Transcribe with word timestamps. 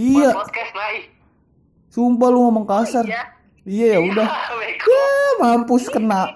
Iya, 0.00 0.32
podcast 0.32 0.72
naik 0.72 1.02
sumpah 1.90 2.30
lu 2.30 2.46
ngomong 2.46 2.64
kasar. 2.64 3.04
Iya. 3.04 3.22
Iya 3.66 3.86
ya 3.92 3.98
udah. 4.00 4.28
Bego. 4.56 4.88
Ya 4.88 5.04
mampus 5.36 5.84
kena. 5.92 6.30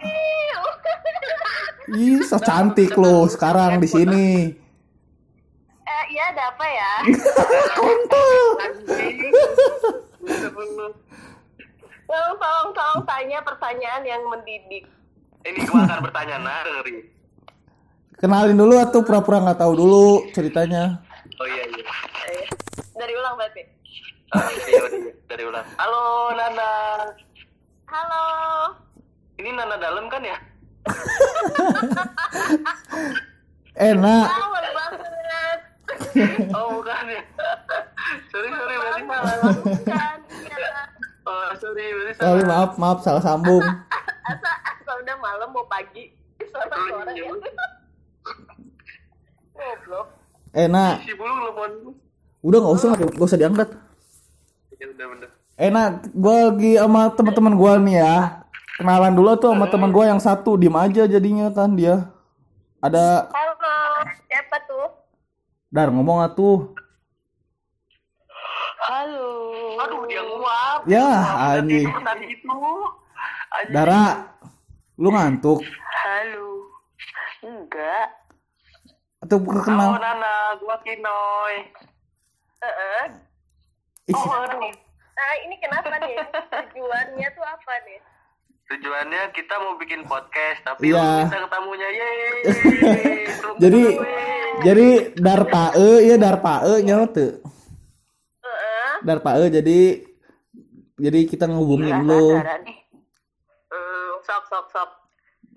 Ih, 1.94 2.20
so 2.26 2.36
cantik 2.36 2.92
lo 2.98 3.24
sekarang 3.30 3.80
di 3.80 3.88
sini. 3.88 4.28
Eh, 5.84 6.04
iya 6.10 6.24
ada 6.34 6.50
apa 6.52 6.66
ya? 6.66 6.92
Kontol. 7.80 8.38
Tolong, 12.04 12.36
tolong, 12.38 12.70
tolong 12.70 13.00
tanya 13.08 13.38
pertanyaan 13.42 14.02
yang 14.04 14.22
mendidik. 14.28 14.84
ini 15.44 15.60
gua 15.66 15.82
akan 15.84 15.98
bertanya 16.08 16.36
dengerin 16.40 16.96
Kenalin 18.16 18.56
dulu 18.56 18.74
atau 18.80 19.02
pura-pura 19.02 19.42
nggak 19.42 19.60
tahu 19.60 19.72
dulu 19.74 20.06
ceritanya. 20.32 21.02
oh 21.36 21.46
iya 21.48 21.64
iya 21.68 21.84
Eh, 22.24 22.44
dari 22.94 23.12
ulang 23.18 23.34
berarti. 23.34 23.62
Ah, 24.34 24.50
iya, 24.50 24.82
iya, 24.90 25.12
dari 25.30 25.44
ulang 25.46 25.62
halo 25.78 26.34
Nana 26.34 26.72
Halo. 27.86 28.24
ini 29.38 29.50
Nana 29.54 29.76
dalam 29.78 30.10
kan 30.10 30.22
ya 30.26 30.38
Enak. 33.74 34.26
Banget. 34.74 35.58
oh 36.54 36.78
bukan 36.82 37.06
ya 37.10 37.22
sorry 38.30 38.48
sorry 38.50 38.74
berarti 38.78 39.02
salah 39.06 39.34
bukan. 39.62 40.18
Iya. 40.44 40.70
oh 41.26 41.48
sorry 41.58 41.84
berarti 41.94 42.12
Sorry 42.18 42.42
salah 42.42 42.50
maaf 42.50 42.72
maaf 42.78 42.98
salah 43.02 43.22
sambung. 43.22 43.62
Asa, 44.24 44.50
asa 44.62 44.92
udah 45.04 45.16
malam 45.20 45.48
mau 45.52 45.66
pagi. 45.66 46.14
Suara-suara 46.40 47.12
iya. 47.12 47.28
ya. 47.28 47.60
Goblok. 49.54 50.06
Enak. 50.54 51.02
si 51.02 51.12
bulu 51.18 51.34
telepon 51.34 51.72
Udah 52.44 52.58
nggak 52.60 52.74
usah 52.76 52.90
nggak 52.92 53.24
usah 53.24 53.40
diangkat. 53.40 53.68
ya 54.76 54.86
udah 54.92 55.06
bener 55.16 55.28
Enak. 55.56 56.12
Gua 56.12 56.52
lagi 56.52 56.76
sama 56.76 57.08
teman-teman 57.16 57.54
gua 57.56 57.72
nih 57.80 57.96
ya. 58.04 58.44
Kenalan 58.76 59.14
dulu 59.16 59.32
tuh 59.38 59.50
sama 59.56 59.66
teman 59.72 59.88
gua 59.88 60.04
yang 60.12 60.20
satu. 60.20 60.60
Diem 60.60 60.76
aja 60.76 61.08
jadinya 61.08 61.48
kan 61.48 61.72
dia. 61.72 62.12
Ada 62.84 63.32
Halo. 63.32 63.54
Siapa 64.28 64.56
tuh? 64.68 64.86
Dar 65.72 65.88
ngomong 65.88 66.20
atuh. 66.20 66.74
Halo. 68.84 69.32
aduh 69.80 70.04
dia 70.04 70.20
nguap 70.20 70.84
Ya 70.84 71.08
anjing. 71.56 71.88
tadi 71.88 72.26
itu 72.28 72.52
anjing 73.48 73.72
Dara, 73.72 74.28
lu 75.00 75.08
ngantuk 75.08 75.64
Halo. 76.04 76.68
Enggak. 77.40 78.12
atau 79.24 79.40
halo 79.40 79.60
kenal? 79.64 79.90
Nana 79.96 80.60
gua 80.60 80.76
Kinoy 80.84 81.54
Heeh. 82.64 83.04
Ih, 84.08 84.16
oh 84.16 84.32
aduh 84.32 84.72
Nah, 85.14 85.32
ini 85.46 85.54
kenapa 85.62 85.94
nih? 86.00 86.16
Tujuannya 86.72 87.28
tuh 87.36 87.44
apa 87.44 87.72
nih? 87.84 88.00
tujuannya 88.64 89.22
kita 89.36 89.54
mau 89.60 89.76
bikin 89.76 90.08
podcast 90.08 90.64
tapi 90.64 90.88
belum 90.88 91.28
bisa 91.28 91.36
ketemunya 91.36 91.88
Tunggu 93.44 93.60
jadi 93.60 93.82
jadi 94.64 94.88
darpae 95.20 95.90
ya 96.08 96.16
darpae 96.16 96.80
nyawa 96.80 97.04
tuh. 97.12 97.44
Heeh. 98.40 98.92
Darpae 99.04 99.52
jadi 99.52 99.80
jadi 100.96 101.20
kita 101.28 101.44
ngehubungin 101.44 102.08
lu. 102.08 102.40
Hmm, 103.68 104.10
sok 104.24 104.44
sok 104.48 104.66
sok. 104.72 104.90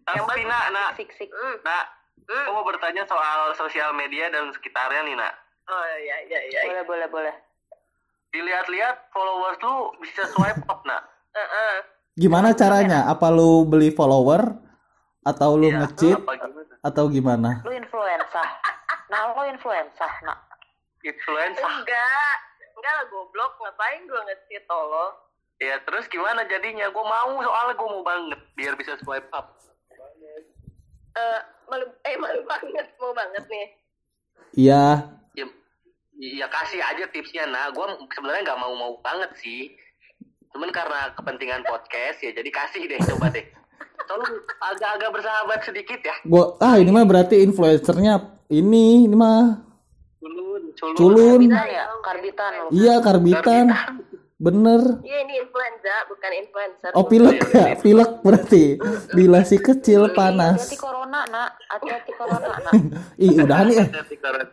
tapi 0.07 0.43
nak 0.43 0.65
nak 0.75 0.89
Sik 0.99 1.11
sik. 1.15 1.31
nak 1.63 1.83
aku 2.27 2.51
mau 2.51 2.67
bertanya 2.67 3.07
soal 3.07 3.55
sosial 3.55 3.95
media 3.95 4.27
dan 4.27 4.51
sekitarnya 4.51 5.07
nih 5.07 5.15
nak 5.15 5.46
Oh 5.67 5.83
iya 5.99 6.17
iya 6.25 6.39
iya. 6.47 6.59
Boleh 6.65 6.83
boleh 6.83 7.07
boleh. 7.09 7.35
dilihat-lihat 8.27 9.07
followers 9.09 9.57
lu 9.59 9.75
bisa 9.99 10.27
swipe 10.27 10.59
up 10.67 10.83
nak 10.83 10.99
Heeh. 11.31 11.73
Gimana 12.13 12.51
caranya? 12.51 13.07
Apa 13.07 13.31
lu 13.31 13.63
beli 13.63 13.87
follower 13.89 14.51
atau 15.23 15.55
lu 15.55 15.67
Iya, 15.67 15.79
nge-cheat 15.81 16.19
atau 16.83 17.07
gimana? 17.07 17.63
lu 17.63 17.71
influenza 17.71 18.43
nah 19.07 19.31
lu 19.31 19.43
influenza 19.47 20.07
nak 20.21 20.39
influencer 21.01 21.63
Enggak. 21.63 22.35
Enggak 22.73 22.93
lah 22.93 23.05
goblok. 23.07 23.51
Ngapain 23.57 24.05
gua 24.05 24.21
nge-cheat 24.23 24.63
tolong? 24.65 25.13
ya 25.57 25.73
terus 25.81 26.05
gimana 26.05 26.45
jadinya 26.45 26.85
gue 26.85 27.01
mau 27.01 27.33
soalnya 27.41 27.73
gue 27.73 27.89
mau 27.89 28.05
banget 28.05 28.37
biar 28.53 28.77
bisa 28.77 28.93
swipe 29.01 29.25
up 29.31 29.57
Eh, 31.17 31.39
malu 31.65 31.81
eh 32.05 32.13
malu 32.13 32.45
banget, 32.45 32.93
mau 33.01 33.09
banget 33.09 33.41
nih. 33.49 33.67
Iya. 34.53 34.83
Ya, 36.17 36.45
ya 36.45 36.47
kasih 36.49 36.81
aja 36.81 37.05
tipsnya 37.13 37.45
nah 37.47 37.69
gue 37.69 37.85
sebenarnya 38.13 38.41
nggak 38.53 38.59
mau 38.59 38.73
mau 38.73 38.93
banget 39.01 39.31
sih. 39.39 39.73
Cuman 40.51 40.73
karena 40.73 41.13
kepentingan 41.13 41.61
podcast 41.69 42.17
ya 42.25 42.33
jadi 42.33 42.49
kasih 42.49 42.81
deh 42.89 42.99
coba 43.13 43.29
deh. 43.29 43.45
Tolong 44.07 44.33
agak-agak 44.63 45.09
bersahabat 45.13 45.59
sedikit 45.67 45.99
ya. 46.01 46.15
Gua 46.25 46.55
ah 46.63 46.79
ini 46.79 46.89
mah 46.89 47.05
berarti 47.05 47.43
influencernya 47.43 48.47
ini 48.49 49.05
ini 49.05 49.15
mah 49.15 49.61
culun 50.17 50.73
culun, 50.73 50.95
culun. 50.97 51.41
karbitan 51.51 51.67
ya? 51.69 51.85
Karbitan 52.01 52.51
Iya 52.73 52.95
karbitan. 53.03 53.65
Bener. 54.37 55.01
Iya 55.01 55.17
ini 55.25 55.33
influenza, 55.41 55.95
bukan 56.05 56.31
influencer. 56.37 56.91
Oh 56.93 57.09
pilek 57.09 57.41
ya, 57.49 57.73
pilek 57.73 58.21
berarti. 58.21 58.77
Bila 59.09 59.41
si 59.41 59.57
kecil 59.57 60.13
panas. 60.13 60.61
hati-hati 60.61 60.77
corona 60.77 61.25
nak 61.25 61.57
hati-hati 61.73 62.11
corona 62.21 62.53
nak 62.61 62.73
Ih 63.17 63.33
udah 63.33 63.59
nih 63.65 63.75
eh. 63.81 63.87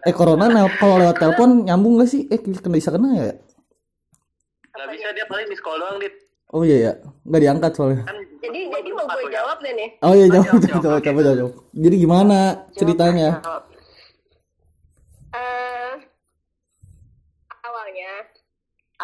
Eh 0.09 0.15
corona 0.17 0.49
kalau 0.81 0.97
lewat 0.97 1.21
telepon 1.21 1.69
nyambung 1.69 2.01
gak 2.01 2.09
sih? 2.09 2.25
Eh 2.33 2.41
kena 2.41 2.75
bisa 2.75 2.89
kena 2.89 3.09
ya? 3.13 3.25
nggak 4.75 4.91
bisa 4.91 5.07
dia 5.15 5.23
paling 5.31 5.47
miss 5.47 5.63
call 5.63 5.79
doang 5.79 6.03
dit 6.03 6.11
Oh 6.51 6.67
iya 6.67 6.77
ya, 6.79 6.93
nggak 7.23 7.41
diangkat 7.47 7.73
soalnya. 7.75 8.03
kan 8.07 8.17
Jadi 8.43 8.61
jadi 8.71 8.89
mau 8.91 9.07
gue 9.07 9.27
jawab 9.31 9.59
deh 9.59 9.75
nih. 9.75 9.89
Oh 10.03 10.13
iya 10.15 10.27
jawab, 10.31 10.47
Jawab, 10.51 10.63
jawab, 10.63 10.83
jawab. 10.83 11.03
coba, 11.03 11.21
coba, 11.23 11.33
jawab. 11.35 11.53
Jadi 11.75 11.97
gimana 11.99 12.39
ceritanya? 12.75 13.29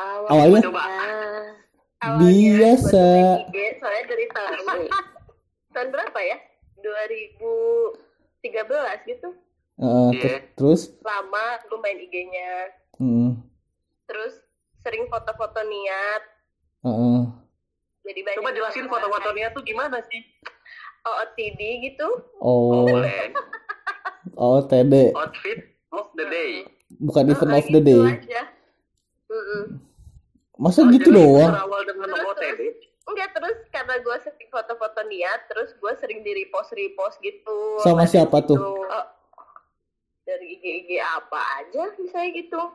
Awalnya 0.00 0.60
coba 0.62 0.82
awalnya 2.00 2.56
Biasa. 2.56 2.96
main 2.96 3.44
IG, 3.44 3.56
soalnya 3.76 4.04
dari 4.06 4.26
tahun 4.26 4.58
tahun 5.74 5.88
berapa 5.90 6.20
ya? 6.22 6.36
2013 6.80 8.40
gitu. 9.06 9.28
eh, 9.76 10.10
Iya. 10.10 10.20
ter- 10.20 10.44
terus, 10.54 10.92
Lama 11.00 11.44
gue 11.62 11.78
main 11.78 11.98
IG-nya. 11.98 12.52
hmm, 12.96 13.30
Terus 14.06 14.34
sering 14.78 15.04
foto-foto 15.06 15.60
niat. 15.62 16.22
eh, 16.82 17.20
Jadi 18.02 18.20
banyak 18.22 18.38
coba 18.38 18.50
jelasin 18.50 18.86
foto-fotonya 18.86 19.52
tuh 19.52 19.60
gimana 19.60 20.00
sih 20.02 20.24
OOTD 21.02 21.60
gitu. 21.86 22.08
oh, 22.38 22.84
boleh 22.86 23.32
oh 24.34 24.60
TD, 24.62 25.12
outfit 25.12 25.60
of 25.90 26.08
the 26.14 26.24
day 26.24 26.64
bukan 26.98 27.24
event 27.26 27.40
of 27.42 27.48
Nah, 27.50 27.60
the 27.62 27.68
gitu 27.70 27.80
day. 27.82 28.00
aja. 28.10 28.42
Masa 30.60 30.84
Oh, 30.84 30.92
gitu 30.92 31.08
jadi 31.08 31.16
doang? 31.16 31.50
berawal 31.50 31.82
dengan 31.82 32.06
Terus, 32.06 32.26
OTD 32.28 32.60
Enggak 33.02 33.28
terus 33.32 33.56
karena 33.70 33.94
gue 33.98 34.16
sering 34.20 34.48
foto-foto 34.48 35.00
niat, 35.02 35.40
terus 35.48 35.72
gue 35.74 35.92
sering 35.96 36.20
di 36.20 36.30
repost 36.36 36.70
repost 36.70 37.16
gitu. 37.18 37.80
Sama 37.80 38.04
siapa 38.04 38.38
tuh? 38.40 38.54
Oh, 38.54 39.04
dari 40.22 40.46
IG 40.52 40.64
IG 40.84 40.90
apa 40.96 41.40
aja 41.58 41.90
misalnya 41.96 42.30
gitu. 42.36 42.60
Oh, 42.60 42.70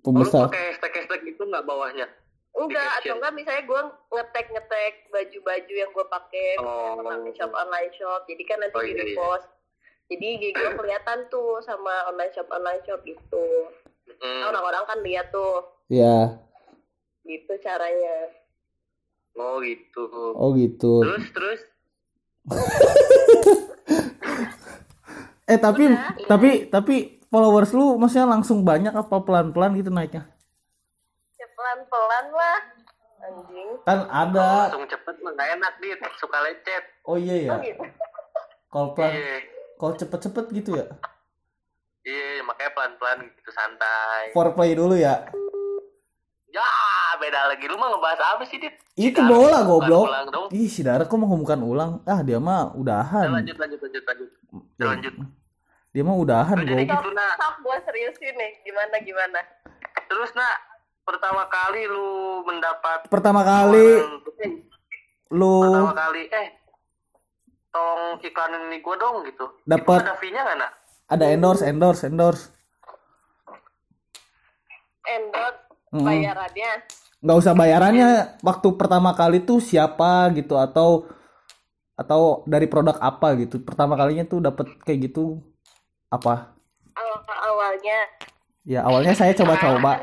Pembesar. 0.16 0.48
pakai 0.48 0.62
hashtag 0.70 0.92
hashtag 0.96 1.20
gitu 1.26 1.44
nggak 1.44 1.60
bawahnya 1.62 2.08
Enggak 2.50 2.88
Di 2.96 2.98
atau 3.04 3.14
enggak 3.14 3.32
misalnya 3.32 3.62
gue 3.62 3.80
ngetek 4.10 4.46
ngetek 4.48 4.92
baju-baju 5.08 5.74
yang 5.76 5.90
gue 5.90 6.06
pakai 6.08 6.48
Oh. 6.56 6.96
online 6.96 7.30
shop 7.32 7.52
online 7.52 7.92
shop. 7.92 8.24
Jadi 8.24 8.42
kan 8.42 8.58
nanti 8.58 8.74
Oh, 8.74 8.80
di 8.80 8.86
iya, 8.86 8.96
iya. 8.96 9.04
repost. 9.12 9.46
Jadi 10.08 10.24
IG 10.30 10.44
gue 10.50 10.70
kelihatan 10.78 11.18
tuh 11.28 11.60
sama 11.60 12.08
online 12.08 12.32
shop 12.32 12.48
online 12.48 12.80
shop 12.82 13.02
gitu. 13.02 13.44
Hmm. 14.16 14.42
Orang-orang 14.46 14.82
kan 14.84 14.98
lihat 15.00 15.28
tuh 15.28 15.68
Ya, 15.86 16.38
gitu 17.24 17.52
caranya. 17.60 18.16
oh 19.36 19.62
gitu 19.62 20.04
oh 20.36 20.50
gitu. 20.56 21.00
terus 21.04 21.26
terus 21.32 21.60
Eh 25.50 25.58
tapi 25.58 25.90
Udah. 25.90 26.14
tapi 26.30 26.50
tapi 26.70 26.94
followers 27.26 27.74
lu 27.74 27.98
maksudnya 27.98 28.30
langsung 28.30 28.62
banyak 28.62 28.94
apa 28.94 29.18
pelan-pelan 29.26 29.74
gitu 29.74 29.90
naiknya? 29.90 30.30
Ya 31.34 31.46
pelan-pelan 31.58 32.26
lah. 32.30 32.58
Anjing. 33.20 33.68
Kan 33.82 33.98
ada. 34.06 34.70
langsung 34.70 34.86
cepet 34.86 35.14
mah 35.18 35.34
nggak 35.34 35.48
enak 35.58 35.74
dit 35.82 35.98
suka 36.22 36.38
lecet 36.46 36.84
Oh 37.02 37.18
iya 37.18 37.50
ya. 37.50 37.50
Oh 37.50 37.58
gitu. 37.66 37.82
Kalau 38.70 38.88
pelan, 38.94 39.10
iya 39.10 39.36
kalau 39.74 39.92
cepet-cepet 39.98 40.44
gitu 40.54 40.70
ya. 40.78 40.86
iya 42.06 42.40
makanya 42.46 42.70
pelan 42.72 42.92
pelan 42.96 43.18
gitu 43.28 43.50
santai 43.52 44.30
Foreplay 44.32 44.72
dulu 44.78 44.94
ya. 44.94 45.26
Ya 46.50 46.66
beda 47.16 47.46
lagi 47.46 47.64
lu 47.64 47.74
mah 47.74 47.90
ngebahas 47.90 48.20
apa 48.28 48.42
sih 48.44 48.58
dit 48.58 48.74
Itu 48.92 49.16
Cidaru 49.16 49.30
bola 49.30 49.58
goblok. 49.62 50.06
Ih, 50.50 50.66
si 50.66 50.82
Dara 50.82 51.04
kok 51.04 51.14
mau 51.14 51.26
ngomongkan 51.26 51.60
ulang? 51.60 51.92
Ah, 52.04 52.20
dia 52.20 52.36
mah 52.36 52.74
udahan. 52.74 53.30
lanjut 53.30 53.56
lanjut 53.56 53.78
lanjut 53.78 54.02
lanjut 54.04 54.28
Ya, 54.76 54.84
lanjut 54.88 55.14
Dia 55.90 56.02
mah 56.02 56.16
udahan 56.16 56.54
Oh, 56.54 56.62
jadi 56.62 56.84
goblok. 56.84 57.00
gitu 57.00 57.10
nak 57.12 57.32
Sok 57.36 57.54
gue 57.60 57.76
seriusin 57.82 58.34
nih. 58.34 58.52
Gimana 58.62 58.96
gimana? 59.00 59.40
terus 60.06 60.34
nak 60.34 60.54
pertama 61.00 61.46
kali 61.46 61.86
lu 61.86 62.10
mendapat 62.42 63.06
Pertama 63.06 63.40
kali 63.40 64.02
lu 65.30 65.54
pertama 65.62 65.94
kali 65.94 66.22
eh 66.26 66.46
tolong 67.70 68.18
iklanin 68.18 68.66
ini 68.66 68.78
gue 68.78 68.96
dong 68.96 69.22
gitu. 69.24 69.46
Dapat. 69.62 70.02
Ada 70.02 70.18
fee-nya 70.18 70.42
nggak 70.42 70.58
nak? 70.58 70.72
ada 71.06 71.24
endorse, 71.26 71.62
endorse, 71.64 72.02
endorse. 72.04 72.50
endorse. 75.04 75.69
Bayarannya. 75.90 76.72
Nggak 77.20 77.38
usah 77.42 77.52
bayarannya. 77.52 78.08
Waktu 78.40 78.68
pertama 78.78 79.12
kali 79.12 79.42
tuh 79.42 79.58
siapa 79.58 80.30
gitu 80.38 80.56
atau 80.56 81.10
atau 81.98 82.46
dari 82.48 82.64
produk 82.64 82.96
apa 82.96 83.36
gitu. 83.36 83.60
Pertama 83.60 83.98
kalinya 83.98 84.24
tuh 84.24 84.40
dapat 84.40 84.72
kayak 84.86 85.12
gitu 85.12 85.44
apa? 86.08 86.56
Awal 86.96 87.18
awalnya. 87.50 88.00
Ya 88.64 88.80
awalnya 88.86 89.12
saya 89.12 89.36
coba-coba. 89.36 90.00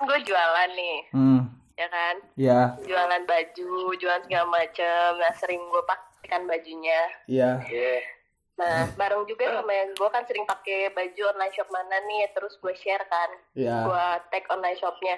Gue 0.00 0.18
jualan 0.24 0.70
nih. 0.72 0.98
Hmm. 1.12 1.40
Ya 1.76 1.86
kan? 1.88 2.16
Ya. 2.38 2.60
Jualan 2.86 3.22
baju 3.28 3.70
jualan 3.98 4.22
segala 4.24 4.46
macem. 4.48 5.10
Nah 5.20 5.32
sering 5.36 5.60
gue 5.60 5.82
pakai 5.84 6.26
kan 6.30 6.42
bajunya. 6.48 7.00
Ya. 7.28 7.60
Iya. 7.68 8.21
Nah 8.52 8.84
bareng 9.00 9.24
juga 9.24 9.48
sama 9.48 9.72
yang 9.72 9.90
gue 9.96 10.08
kan 10.12 10.22
sering 10.28 10.44
pakai 10.44 10.92
baju 10.92 11.22
online 11.32 11.54
shop 11.56 11.68
mana 11.72 11.96
nih 12.04 12.28
terus 12.36 12.54
gue 12.60 12.74
share 12.76 13.02
kan. 13.08 13.30
Ya 13.56 13.88
gue 13.88 14.06
tag 14.28 14.44
online 14.52 14.76
shopnya. 14.76 15.16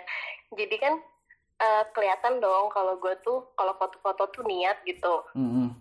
Jadi 0.54 0.76
kan 0.78 0.94
eh, 1.58 1.84
kelihatan 1.90 2.38
dong 2.38 2.70
kalau 2.70 2.94
gue 2.98 3.14
tuh 3.26 3.50
kalau 3.58 3.74
foto-foto 3.74 4.30
tuh 4.30 4.44
niat 4.46 4.82
gitu. 4.86 5.22
Mm-mm. 5.34 5.74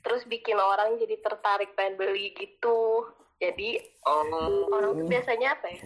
terus 0.00 0.24
bikin 0.24 0.56
orang 0.56 0.96
jadi 0.96 1.20
tertarik 1.20 1.76
pengen 1.76 2.00
beli 2.00 2.32
gitu. 2.32 3.04
Jadi 3.36 3.76
Oh, 4.08 4.64
orang 4.72 4.96
tuh 4.96 5.06
biasanya 5.06 5.60
apa 5.60 5.68
ya? 5.68 5.84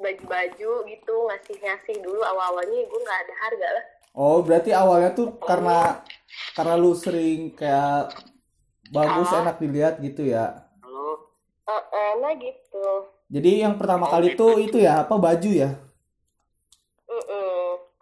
Baju-baju 0.00 0.70
gitu 0.88 1.14
ngasih-ngasih 1.28 2.00
dulu. 2.00 2.24
Awal-awalnya 2.24 2.88
gue 2.88 3.00
nggak 3.04 3.20
ada 3.28 3.34
harga 3.36 3.68
lah. 3.68 3.84
Oh 4.12 4.40
berarti 4.44 4.72
awalnya 4.72 5.12
tuh 5.12 5.36
karena 5.40 6.00
karena 6.56 6.74
lu 6.76 6.92
sering 6.96 7.52
kayak 7.52 8.31
bagus 8.92 9.28
enak 9.32 9.56
dilihat 9.56 9.94
gitu 10.04 10.28
ya. 10.28 10.68
Eh, 11.62 11.82
eh, 11.96 12.10
nah 12.20 12.32
gitu. 12.36 12.86
Jadi 13.32 13.64
yang 13.64 13.80
pertama 13.80 14.04
kali 14.06 14.36
tuh 14.36 14.60
itu 14.60 14.76
ya 14.76 15.08
apa 15.08 15.16
baju 15.16 15.50
ya? 15.50 15.72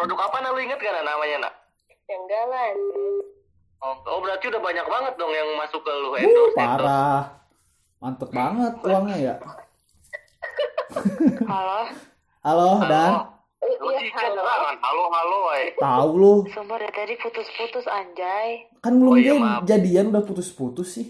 Produk 0.01 0.17
apa 0.17 0.37
nak? 0.41 0.51
Lu 0.57 0.61
inget 0.65 0.81
gak 0.81 0.93
nak 0.97 1.05
namanya 1.05 1.37
nak? 1.45 1.55
yang 2.11 2.25
lah 2.51 2.75
Oh, 3.81 3.95
oh 4.13 4.19
berarti 4.21 4.51
udah 4.51 4.61
banyak 4.61 4.83
banget 4.83 5.15
dong 5.17 5.33
yang 5.33 5.49
masuk 5.57 5.81
ke 5.81 5.93
lu 5.95 6.13
Uh, 6.13 6.21
endorse 6.21 6.53
endorse. 6.53 6.59
parah. 6.59 7.21
Mantep 8.01 8.29
banget 8.33 8.75
uangnya 8.85 9.17
ya. 9.17 9.35
Halo, 11.49 11.81
halo 12.49 12.69
dan? 12.89 13.13
Eh, 13.13 13.17
Lu 13.17 13.40
iya 13.61 13.77
sih 13.99 14.11
halo 14.11 14.41
halo 14.79 15.05
halo 15.11 15.39
ay. 15.51 15.65
tahu 15.77 16.11
lu 16.15 16.35
sumpah 16.49 16.77
dari 16.79 16.91
tadi 16.91 17.15
putus-putus 17.19 17.85
anjay. 17.87 18.65
kan 18.79 18.93
belum 18.95 19.13
Oh, 19.13 19.17
iya, 19.17 19.35
maaf. 19.35 19.61
jadian 19.65 20.09
udah 20.09 20.23
putus-putus 20.23 20.89
sih 20.93 21.09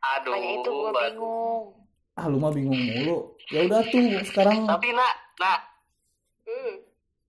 Aduh. 0.00 0.32
Makanya 0.32 0.50
itu 0.56 0.70
gue 0.70 0.90
Batu. 0.90 1.00
bingung. 1.06 1.62
ah 2.12 2.26
lu 2.26 2.36
mah 2.36 2.50
bingung 2.50 2.74
mulu 2.74 3.18
ya 3.46 3.60
udah 3.62 3.80
tuh 3.84 4.00
sekarang 4.24 4.64
Tapi 4.64 4.88
nak, 4.90 5.12
nak, 5.36 5.60
Hmm. 6.42 6.82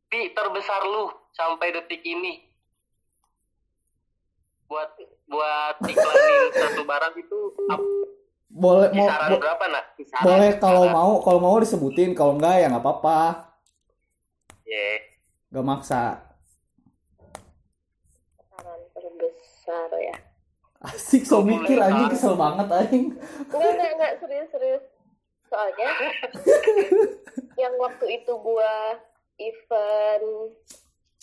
pi 0.07 0.31
terbesar 0.31 0.81
lu 0.83 1.05
sampai 1.31 1.69
detik 1.71 2.01
ini 2.01 2.41
buat 4.65 4.89
buat 5.25 5.75
iklanin 5.79 6.41
satu 6.57 6.81
barang 6.81 7.13
itu 7.15 7.37
ap- 7.67 8.07
boleh 8.49 8.89
mau 8.89 9.07
bo- 9.29 9.37
berapa 9.37 9.63
nak? 9.69 9.85
Kisaran, 9.93 10.23
boleh 10.25 10.51
kalau 10.57 10.83
mau 10.89 11.11
kalau 11.19 11.39
mau 11.39 11.55
disebutin 11.55 12.11
kalau 12.11 12.35
enggak 12.35 12.55
ya 12.57 12.67
nggak 12.67 12.81
apa-apa 12.81 13.50
Ye. 14.71 15.03
gak 15.51 15.67
maksa. 15.67 16.15
Saran 18.39 18.81
terbesar 18.95 19.91
ya. 19.99 20.15
Asik 20.79 21.27
so 21.27 21.43
mikir 21.43 21.75
anjing 21.75 22.07
kesel 22.07 22.39
banget 22.39 22.71
anjing. 22.71 23.05
Enggak 23.51 23.71
enggak 23.75 23.91
enggak 23.99 24.13
serius 24.23 24.47
serius. 24.47 24.83
Soalnya 25.51 25.91
yang 27.67 27.75
waktu 27.83 28.05
itu 28.15 28.31
gua 28.39 28.95
event 29.35 30.55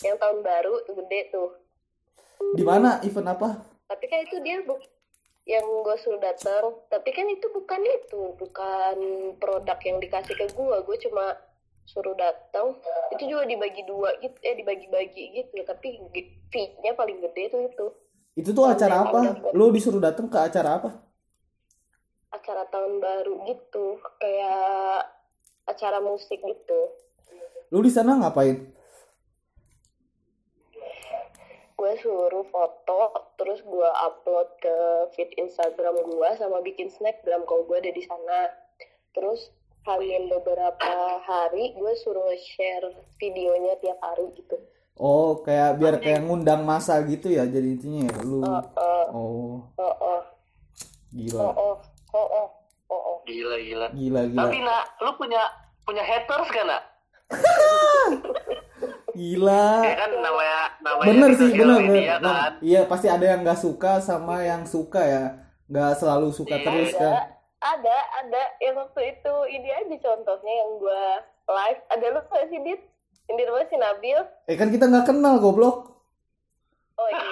yang 0.05 0.15
tahun 0.21 0.45
baru 0.45 0.85
tuh 0.85 0.93
gede 1.01 1.33
tuh. 1.33 1.49
Di 2.53 2.61
mana 2.61 3.01
event 3.01 3.33
apa? 3.33 3.65
Tapi 3.89 4.05
kan 4.05 4.29
itu 4.29 4.37
dia 4.45 4.61
bu 4.61 4.77
yang 5.49 5.65
gue 5.65 5.95
suruh 5.97 6.21
datang. 6.21 6.85
Tapi 6.85 7.09
kan 7.09 7.25
itu 7.25 7.49
bukan 7.49 7.81
itu 7.81 8.37
bukan 8.37 8.97
produk 9.41 9.79
yang 9.81 9.97
dikasih 9.97 10.37
ke 10.37 10.45
gue 10.53 10.77
gue 10.85 10.97
cuma 11.09 11.48
suruh 11.89 12.13
datang 12.13 12.77
itu 13.09 13.25
juga 13.25 13.49
dibagi 13.49 13.81
dua 13.89 14.13
gitu 14.21 14.37
eh 14.45 14.53
dibagi-bagi 14.61 15.23
gitu. 15.33 15.65
Tapi 15.65 15.97
fee-nya 16.53 16.93
paling 16.93 17.17
gede 17.25 17.49
tuh 17.49 17.61
itu. 17.65 17.87
Itu 18.37 18.49
tuh 18.53 18.69
acara 18.69 19.09
apa? 19.09 19.19
lu 19.57 19.73
disuruh 19.73 19.99
datang 19.99 20.29
ke 20.29 20.37
acara 20.37 20.77
apa? 20.77 20.89
Acara 22.29 22.69
tahun 22.69 23.01
baru 23.01 23.33
gitu 23.49 23.97
kayak 24.21 25.09
acara 25.65 25.97
musik 25.97 26.37
gitu. 26.37 26.81
Lu 27.73 27.81
di 27.81 27.89
sana 27.89 28.21
ngapain? 28.21 28.69
Gue 31.73 31.93
suruh 32.03 32.45
foto 32.53 33.33
terus 33.39 33.65
gue 33.65 33.89
upload 34.05 34.49
ke 34.61 34.77
feed 35.17 35.31
Instagram 35.41 36.05
gue 36.05 36.29
sama 36.37 36.61
bikin 36.61 36.91
snapgram 36.93 37.49
kalau 37.49 37.65
gue 37.65 37.77
ada 37.81 37.89
di 37.89 38.03
sana. 38.05 38.51
Terus 39.15 39.49
hamil 39.87 40.23
beberapa 40.27 40.93
hari 41.23 41.75
gue 41.75 41.93
suruh 42.03 42.29
share 42.35 42.91
videonya 43.17 43.79
tiap 43.79 43.99
hari 44.03 44.27
gitu. 44.35 44.57
Oh 44.99 45.39
kayak 45.47 45.79
biar 45.79 45.95
kayak 46.03 46.27
ngundang 46.27 46.67
masa 46.67 46.99
gitu 47.07 47.31
ya 47.31 47.47
jadi 47.47 47.79
intinya 47.79 48.11
ya 48.11 48.15
lu. 48.27 48.43
Oh 48.43 48.63
oh. 48.75 49.05
Oh. 49.15 49.55
Oh 49.79 49.95
oh. 49.95 49.95
Oh 50.03 50.21
gila. 51.15 51.39
Oh 51.39 51.53
oh. 51.55 51.75
Oh 52.11 52.27
oh. 52.27 52.47
Oh 52.89 53.01
oh. 53.01 53.17
Gila 53.23 53.55
gila. 53.63 53.87
gila 53.95 54.21
gila. 54.27 54.41
Tapi 54.43 54.57
nak, 54.59 54.83
lu 54.99 55.11
punya 55.15 55.41
punya 55.87 56.03
haters 56.03 56.49
kan 56.51 56.65
nak? 56.67 56.83
gila. 59.19 59.65
Ya 59.87 59.95
kan 59.95 60.11
namanya 60.19 60.59
namanya 60.83 61.07
bener 61.07 61.29
di 61.31 61.37
sih 61.39 61.49
bener 61.55 61.79
media 61.79 62.15
bener. 62.19 62.35
kan. 62.35 62.51
iya 62.63 62.81
pasti 62.87 63.07
ada 63.07 63.25
yang 63.25 63.41
nggak 63.41 63.61
suka 63.61 64.03
sama 64.03 64.43
yang 64.43 64.67
suka 64.67 65.01
ya. 65.01 65.23
Nggak 65.69 66.01
selalu 66.01 66.27
suka 66.33 66.55
Iya, 66.59 66.65
terus 66.65 66.91
ada 66.91 66.99
kan 66.99 67.13
ada 67.59 67.97
ada. 68.19 68.43
Yang 68.59 68.75
waktu 68.87 69.01
itu 69.13 69.33
ini 69.51 69.69
aja 69.69 69.95
contohnya 69.99 70.53
yang 70.53 70.71
gue 70.79 71.03
live. 71.47 71.81
Ada 71.91 72.05
lu 72.11 72.21
gak 72.25 72.47
sih 72.49 72.59
dit? 72.63 72.81
Yang 73.27 73.35
di 73.35 73.43
rumah 73.45 73.65
si 73.69 73.77
Nabil. 73.77 74.19
Eh 74.47 74.57
kan 74.57 74.69
kita 74.73 74.85
nggak 74.89 75.07
kenal 75.07 75.37
goblok. 75.37 75.77
Oh 76.99 77.07
iya. 77.07 77.23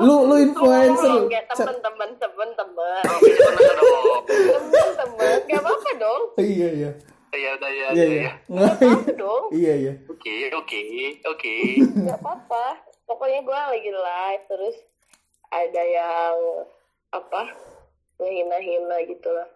Lu 0.00 0.24
lu 0.24 0.40
influencer. 0.40 1.28
Enggak, 1.28 1.44
temen-temen 1.52 2.16
temen-temen 2.16 3.02
Oh, 3.04 3.18
bisa 3.20 3.44
bener 3.52 3.76
dong. 3.76 4.24
temen-temen 4.24 5.36
gak 5.44 5.60
apa-apa 5.60 5.90
dong. 6.00 6.22
Iya 6.40 6.68
iya. 6.72 6.90
Ya 7.36 7.50
udah 7.60 7.68
ya. 7.68 7.88
iya 7.92 7.92
ya, 7.92 8.06
iya. 8.08 8.22
Ya. 8.24 8.32
Nggak, 8.48 8.72
gak 8.72 8.88
apa-apa 8.88 9.12
dong. 9.20 9.44
Iya 9.60 9.74
iya. 9.76 9.92
Oke 10.08 10.48
oke 10.52 10.80
oke. 11.28 11.54
gak 12.08 12.18
apa-apa. 12.24 12.66
Pokoknya 13.04 13.40
gue 13.44 13.60
lagi 13.76 13.90
live 13.92 14.44
terus 14.48 14.76
ada 15.52 15.82
yang 15.84 16.36
apa 17.16 17.42
ngehina-hina 18.16 18.96
gitu 19.06 19.28
lah 19.30 19.48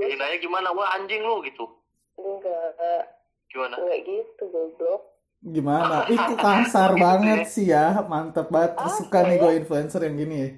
Hinanya 0.00 0.40
gimana? 0.40 0.72
Wah 0.72 0.96
anjing 0.96 1.20
lu 1.20 1.44
gitu. 1.44 1.68
enggak. 2.16 3.04
Gimana? 3.46 3.76
enggak 3.76 4.00
gitu 4.02 4.42
goblok. 4.48 5.02
Gimana? 5.42 5.96
Itu 6.08 6.32
kasar 6.34 6.96
Gitu 6.96 7.02
banget 7.02 7.40
ya. 7.40 7.48
sih 7.48 7.66
ya. 7.68 7.84
Mantep 8.02 8.48
banget. 8.48 8.80
Suka 8.96 9.20
nih 9.22 9.36
gue 9.36 9.52
influencer 9.58 10.00
yang 10.00 10.16
gini. 10.16 10.36
Ya 10.38 10.48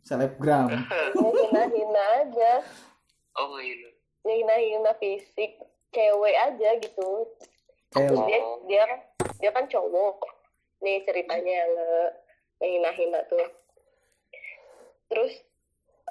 selebgram. 0.00 0.72
Ngehina-hina 1.14 2.04
aja. 2.18 2.52
Oh 3.36 3.60
iya. 3.60 3.92
ngehina-hina 4.24 4.96
fisik 4.96 5.60
cewek 5.92 6.34
aja 6.34 6.70
gitu. 6.80 7.28
Terus 7.92 8.20
dia 8.24 8.40
dia 8.64 8.84
dia 9.36 9.50
kan 9.52 9.68
cowok. 9.68 10.16
Nih 10.80 11.04
ceritanya 11.04 11.52
yang 11.60 11.70
nge- 11.76 12.12
ngehina-hina 12.56 13.20
tuh. 13.28 13.44
Terus 15.08 15.32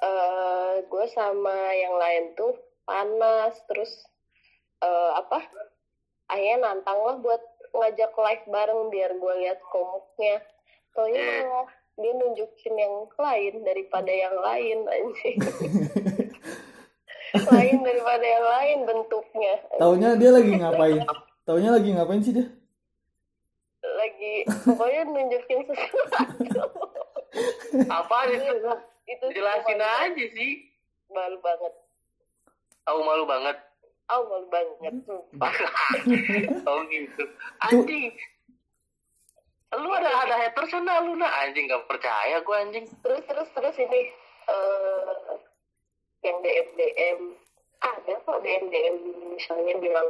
eh 0.00 0.74
gue 0.84 1.04
sama 1.12 1.56
yang 1.76 1.94
lain 1.96 2.24
tuh 2.34 2.56
panas 2.84 3.54
terus 3.68 3.92
eh 4.80 5.10
apa 5.14 5.44
akhirnya 6.26 6.56
nantang 6.64 7.00
lah 7.04 7.16
buat 7.20 7.42
ngajak 7.70 8.12
live 8.16 8.44
bareng 8.48 8.82
biar 8.90 9.10
gue 9.14 9.34
lihat 9.46 9.60
komuknya. 9.70 10.42
Soalnya 10.90 11.20
Eh. 11.20 11.42
malah 11.46 11.70
dia 12.00 12.12
nunjukin 12.16 12.74
yang 12.74 12.94
lain 13.14 13.54
daripada 13.62 14.08
yang 14.10 14.36
lain 14.40 14.78
anjing. 14.88 15.38
Lain 17.30 17.78
daripada 17.86 18.26
yang 18.26 18.42
lain 18.42 18.78
bentuknya. 18.90 19.54
Taunya 19.78 20.18
dia 20.18 20.34
lagi 20.34 20.50
ngapain? 20.50 20.98
Taunya 21.46 21.70
lagi 21.70 21.94
ngapain 21.94 22.22
sih 22.26 22.34
dia? 22.34 22.46
Lagi 23.86 24.34
pokoknya 24.66 25.02
nunjukin 25.06 25.58
sesuatu. 25.70 26.62
Apa 27.86 28.18
itu? 28.34 28.74
Itu 29.20 29.26
sih 29.26 29.36
Jelasin 29.36 29.76
malu- 29.76 30.00
aja 30.02 30.24
sih. 30.32 30.50
malu 31.06 31.36
banget. 31.38 31.72
Tahu 32.82 32.98
malu 33.02 33.24
banget. 33.24 33.56
oh 34.08 34.22
malu 34.26 34.46
banget 34.48 34.94
sumpah. 35.04 35.52
Oh 36.68 36.80
gitu. 36.88 37.22
Anjing. 37.62 38.10
Lu 39.70 39.88
ada 39.90 40.10
ada 40.18 40.34
hater 40.36 40.64
sana 40.66 40.98
lu 41.00 41.14
nah 41.14 41.30
anjing 41.38 41.66
gak 41.66 41.84
percaya 41.84 42.40
gue 42.40 42.56
anjing. 42.58 42.84
Terus 42.98 43.22
terus 43.22 43.48
terus 43.50 43.76
ini 43.78 44.00
eh 44.46 45.36
yang 46.20 46.36
DM 46.40 46.68
DM 46.74 47.18
ada 47.78 48.12
kok 48.18 48.38
DM 48.40 48.64
DM 48.66 48.94
misalnya 49.30 49.74
bilang 49.78 50.08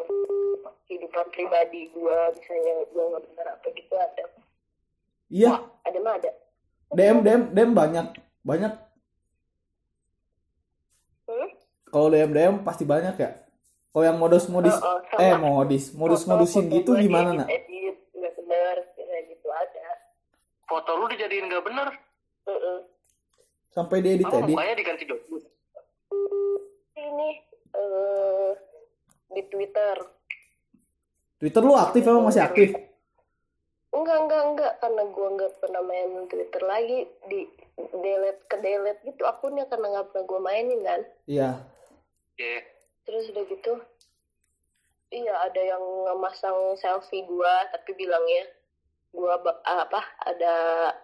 kehidupan 0.84 1.26
pribadi 1.30 1.86
gua 1.92 2.32
misalnya 2.32 2.82
gua 2.88 3.04
nggak 3.10 3.22
benar 3.26 3.46
apa 3.52 3.66
gitu 3.70 3.94
ada. 3.94 4.24
Iya. 5.28 5.52
Ada 5.84 5.98
mah 5.98 6.14
ada. 6.16 6.30
DM 6.90 7.20
DM 7.20 7.42
DM 7.52 7.70
banyak. 7.72 8.06
Banyak 8.40 8.72
hmm? 11.30 11.48
kalau 11.86 12.06
DM 12.10 12.30
DM 12.34 12.54
pasti 12.66 12.82
banyak 12.82 13.14
ya. 13.14 13.30
Kalau 13.90 14.04
yang 14.06 14.18
modus 14.22 14.46
modus 14.46 14.74
Oh, 14.78 14.98
oh, 15.02 15.18
eh 15.18 15.34
modis 15.34 15.90
modus 15.94 16.22
modusin 16.26 16.70
gitu 16.70 16.94
gimana 16.94 17.42
nak? 17.42 17.48
edit 17.50 17.98
nggak 18.14 18.34
benar 18.38 18.74
kayak 18.94 19.22
gitu 19.30 19.48
ada. 19.50 19.86
Foto 20.66 20.90
lu 20.94 21.10
dijadiin 21.10 21.50
gak 21.50 21.66
bener 21.66 21.88
Heeh. 22.46 22.78
sampai 23.74 23.98
diedit 23.98 24.26
oh, 24.30 24.38
edit. 24.38 24.54
mukanya 24.54 24.74
diganti 24.78 25.04
jokes 25.10 25.26
ini 26.94 27.30
eh 27.74 28.50
di 29.30 29.42
Twitter. 29.50 29.96
Twitter 31.42 31.62
lu 31.62 31.74
aktif 31.74 32.02
emang 32.06 32.30
masih 32.30 32.42
aktif 32.46 32.89
enggak 33.90 34.18
enggak 34.20 34.42
enggak. 34.46 34.72
Karena 34.78 35.02
gua 35.06 35.28
nggak 35.32 35.52
pernah 35.58 35.82
main 35.82 36.10
Twitter 36.26 36.62
lagi 36.62 36.98
di 37.26 37.40
delete 37.76 38.42
ke 38.44 38.56
delete 38.58 39.00
gitu. 39.04 39.22
Akunnya 39.24 39.64
karena 39.64 39.86
nggak 39.90 40.06
pernah 40.08 40.24
gua 40.24 40.40
mainin 40.40 40.80
kan? 40.80 41.00
Iya. 41.26 41.50
Iya. 42.34 42.60
terus 43.00 43.26
udah 43.28 43.44
gitu 43.44 43.74
iya 45.10 45.34
ada 45.42 45.58
yang 45.58 45.82
ngemasang 46.06 46.78
selfie 46.78 47.26
gua 47.26 47.66
tapi 47.68 47.90
bilangnya 47.92 48.46
gua 49.10 49.34
ba- 49.36 49.58
apa 49.66 49.98
ada 50.22 50.54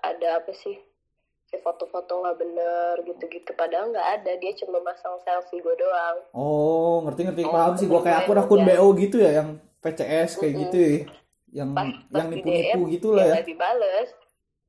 ada 0.00 0.28
apa 0.38 0.54
sih? 0.54 0.78
Kayak 1.46 1.62
foto-foto 1.62 2.22
nggak 2.22 2.38
bener 2.38 2.94
gitu-gitu. 3.04 3.50
Padahal 3.52 3.90
nggak 3.90 4.08
ada 4.16 4.32
dia 4.36 4.52
cuma 4.56 4.78
masang 4.80 5.18
selfie 5.20 5.58
gua 5.58 5.74
doang. 5.74 6.16
Oh 6.32 7.02
ngerti 7.02 7.20
ngerti 7.26 7.42
Oh, 7.44 7.50
paham 7.50 7.74
sih 7.74 7.86
gua 7.86 8.00
kayak 8.00 8.18
akun 8.22 8.38
akun. 8.38 8.60
BO 8.62 8.86
gitu 8.94 9.16
ya 9.18 9.42
yang 9.42 9.48
PCS 9.78 10.38
kayak 10.38 10.52
Mm-mm. 10.52 10.62
gitu 10.64 10.76
ya 10.78 10.90
yang 11.56 11.72
pas 11.72 11.88
pas 12.12 12.20
yang 12.20 12.28
di 12.28 12.36
nipu 12.36 12.48
nipu 12.52 12.76
DM 12.84 12.92
gitu 12.92 13.08
lah 13.16 13.24
ya. 13.24 13.32
nggak 13.40 13.48
dibales. 13.48 14.08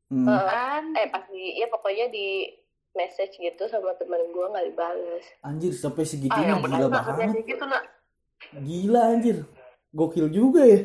Hmm. 0.08 0.24
Heeh. 0.24 0.80
eh 1.04 1.08
pas 1.12 1.24
di 1.28 1.44
ya 1.60 1.68
pokoknya 1.68 2.06
di 2.08 2.48
message 2.96 3.36
gitu 3.36 3.64
sama 3.68 3.92
temen 4.00 4.24
gua 4.32 4.56
nggak 4.56 4.72
dibales. 4.72 5.26
Anjir 5.44 5.76
sampai 5.76 6.08
ah 6.08 6.08
segitunya 6.08 6.56
bener 6.64 6.88
gila 6.88 6.96
banget. 6.96 7.44
gitu 7.44 7.64
nak. 7.68 7.84
Gila 8.56 9.02
anjir. 9.12 9.38
Gokil 9.92 10.32
juga 10.32 10.64
ya. 10.64 10.80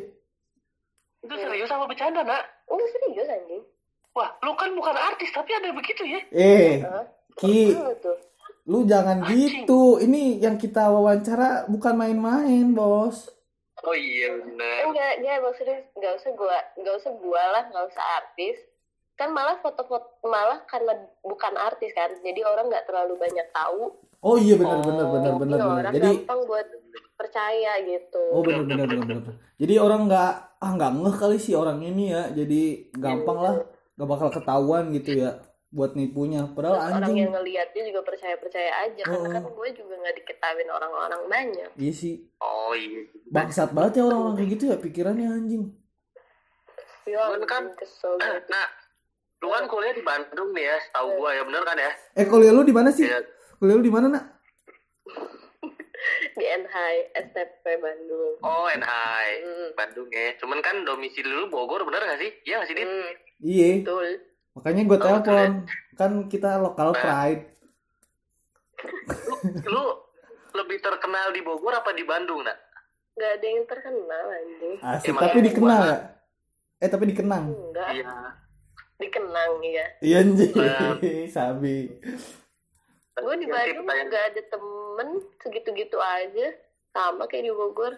Itu 1.23 1.35
serius 1.38 1.71
sama 1.71 1.87
bercanda 1.87 2.26
nak? 2.26 2.42
Enggak 2.66 2.88
serius 2.99 3.28
anjing. 3.30 3.62
Wah 4.12 4.28
lu 4.42 4.52
kan 4.59 4.75
bukan 4.75 4.97
artis 4.99 5.30
tapi 5.30 5.54
ada 5.54 5.71
begitu 5.71 6.02
ya? 6.02 6.21
Eh 6.35 6.82
Heeh. 6.82 7.04
Ki 7.38 7.78
lu 8.66 8.87
jangan 8.87 9.23
Anjing. 9.23 9.66
gitu. 9.66 10.02
Ini 10.02 10.42
yang 10.42 10.59
kita 10.59 10.90
wawancara 10.90 11.71
bukan 11.71 11.94
main-main 11.94 12.75
bos 12.75 13.30
oh 13.82 13.96
iya 13.96 14.28
bener 14.38 14.88
enggak 14.88 15.12
enggak 15.18 15.36
maksudnya 15.42 15.78
nggak 15.98 16.12
usah 16.22 16.30
gua 16.38 16.58
nggak 16.78 16.94
usah 17.02 17.12
gua 17.18 17.42
lah 17.52 17.62
nggak 17.70 17.86
usah 17.90 18.04
artis. 18.22 18.58
Kan 19.12 19.36
malah 19.36 19.60
foto-foto 19.60 20.24
malah 20.24 20.64
karena 20.64 20.96
bukan 21.20 21.54
artis 21.60 21.92
kan 21.92 22.10
jadi 22.24 22.42
orang 22.48 22.72
nggak 22.72 22.88
terlalu 22.88 23.14
banyak 23.20 23.46
tahu. 23.52 23.92
Oh 24.22 24.36
iya 24.38 24.54
benar 24.56 24.80
benar 24.80 25.04
Oh, 25.06 25.12
benar 25.12 25.32
jadi 25.34 25.40
benar 25.42 25.58
benar. 25.58 25.78
orang 25.82 25.92
jadi 25.92 26.10
gampang 26.16 26.40
buat 26.48 26.66
percaya 27.18 27.72
gitu. 27.84 28.24
Oh 28.32 28.42
benar 28.42 28.64
benar 28.64 28.86
benar 28.88 29.06
benar. 29.20 29.34
Jadi 29.60 29.74
orang 29.78 30.00
nggak 30.08 30.32
ah 30.62 30.70
nggak 30.78 30.90
ngeh 30.96 31.16
kali 31.20 31.36
sih 31.38 31.54
orang 31.58 31.78
ini 31.84 32.04
ya. 32.14 32.22
Jadi 32.32 32.62
gampang 32.96 33.38
lah 33.38 33.54
nggak 33.98 34.08
bakal 34.08 34.28
ketahuan 34.32 34.90
gitu 34.96 35.10
ya 35.28 35.38
buat 35.73 35.93
nipunya. 35.93 36.45
Padahal 36.47 36.76
Terus 36.76 36.87
orang 36.87 37.02
anjing. 37.02 37.19
yang 37.19 37.33
ngelihatnya 37.33 37.83
juga 37.83 38.00
percaya 38.02 38.37
percaya 38.37 38.71
aja 38.83 39.02
karena 39.02 39.19
Oh. 39.19 39.33
kan 39.33 39.45
gue 39.49 39.69
juga 39.73 39.95
nggak 39.97 40.17
diketahuin 40.21 40.69
orang-orang 40.71 41.23
banyak. 41.26 41.71
Iya 41.75 41.93
sih. 41.93 42.14
Oh 42.38 42.73
iya. 42.73 43.09
Bangsat 43.26 43.73
banget 43.73 43.93
ya 43.97 44.02
orang-orang 44.05 44.37
kayak 44.37 44.50
gitu 44.52 44.64
ya 44.67 44.76
pikirannya 44.76 45.26
anjing. 45.26 45.64
Ya 47.05 47.19
Cuman 47.26 47.43
kan- 47.45 47.73
kesel 47.75 48.14
nah 48.47 48.69
lu 49.41 49.50
kan 49.50 49.67
kuliah 49.67 49.91
di 49.91 50.00
Bandung 50.00 50.52
nih 50.52 50.64
ya 50.64 50.76
setahu 50.79 51.19
gua 51.19 51.33
ya 51.33 51.43
bener 51.43 51.62
kan 51.62 51.75
ya? 51.75 51.91
Eh 52.14 52.25
kuliah 52.25 52.52
lu 52.52 52.62
di 52.62 52.71
mana 52.71 52.88
sih? 52.88 53.02
Iya. 53.05 53.19
kuliah 53.59 53.75
lu 53.75 53.83
di 53.83 53.91
mana 53.91 54.07
nak? 54.09 54.25
Di 56.33 56.45
NH 56.45 56.75
STP 57.12 57.64
Bandung. 57.76 58.35
Oh 58.41 58.67
NHI 58.67 59.29
Hmm. 59.41 59.71
Bandung 59.73 60.09
ya. 60.09 60.35
Cuman 60.37 60.59
kan 60.59 60.83
domisili 60.83 61.26
lu 61.26 61.47
Bogor 61.47 61.83
bener 61.83 62.02
gak 62.02 62.19
sih? 62.19 62.31
Iya 62.45 62.59
gak 62.59 62.69
sih 62.69 62.76
Dit? 62.76 62.87
Hmm, 62.87 63.11
iya. 63.41 63.71
Betul 63.81 64.07
makanya 64.52 64.82
gue 64.85 64.94
Oh, 64.94 65.02
telepon. 65.02 65.50
kan 65.94 66.12
kita 66.26 66.50
lokal 66.56 66.88
Nah. 66.88 66.99
pride. 66.99 67.42
Lu 69.64 69.85
lebih 70.52 70.78
terkenal 70.78 71.30
di 71.30 71.40
Bogor 71.40 71.73
apa 71.75 71.90
di 71.90 72.02
Bandung 72.02 72.42
nak? 72.42 72.59
Nggak 73.12 73.30
ada 73.30 73.47
yang 73.47 73.64
terkenal 73.64 74.25
anjing. 74.30 74.75
Asik. 74.78 75.09
Emang 75.11 75.23
tapi 75.23 75.38
gua- 75.38 75.47
dikenal 75.47 75.82
ya 75.82 75.99
eh 76.78 76.88
tapi 76.88 77.04
dikenang. 77.06 77.44
Enggak 77.47 77.88
iya. 77.94 78.12
Dikenang 78.97 79.52
ya 79.62 79.87
iya 80.00 80.16
anjing. 80.21 80.52
Nah. 80.52 80.97
sabi. 81.37 81.76
Gue 83.14 83.35
di 83.37 83.44
Yang 83.44 83.52
Bandung 83.52 83.76
pertanyaan- 83.82 84.09
nggak 84.09 84.25
ada 84.26 84.42
temen 84.47 85.09
segitu-gitu 85.38 85.99
aja. 85.99 86.49
Sama 86.90 87.25
kayak 87.25 87.44
di 87.47 87.52
Bogor. 87.52 87.94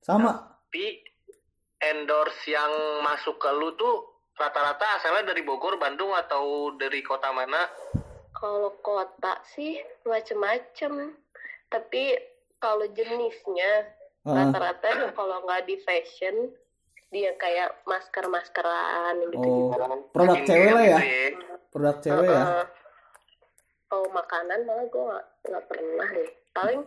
Sama. 0.00 0.58
Tapi 0.60 1.02
endorse 1.80 2.44
yang 2.46 2.70
masuk 3.00 3.36
ke 3.36 3.50
lu 3.52 3.74
tuh 3.74 4.17
rata-rata 4.38 5.02
asalnya 5.02 5.34
dari 5.34 5.42
Bogor, 5.42 5.76
Bandung 5.76 6.14
atau 6.14 6.72
dari 6.78 7.02
kota 7.02 7.34
mana? 7.34 7.66
kalau 8.38 8.70
kota 8.80 9.42
sih 9.54 9.82
macem-macem. 10.06 11.12
Tapi 11.68 12.16
kalau 12.62 12.86
jenisnya 12.94 13.72
Heeh. 14.24 14.34
rata-rata 14.34 14.86
ya 14.88 15.08
kalau 15.12 15.42
nggak 15.44 15.66
di 15.68 15.76
fashion 15.82 16.54
dia 17.08 17.32
kayak 17.40 17.82
masker-maskeran 17.84 19.16
gitu-gitu. 19.32 19.74
Oh, 19.74 20.00
produk 20.12 20.38
cewek 20.44 20.72
lah 20.72 20.84
ya? 20.84 20.98
gitu 21.02 21.54
produk 21.72 21.96
cewek 22.00 22.28
ya? 22.30 22.44
Heeh. 22.46 22.66
kalau 23.88 24.08
makanan 24.12 24.68
malah 24.68 24.84
gue 24.84 25.02
nggak 25.02 25.26
nggak 25.48 25.64
pernah 25.64 26.08
deh. 26.12 26.30
Paling 26.52 26.80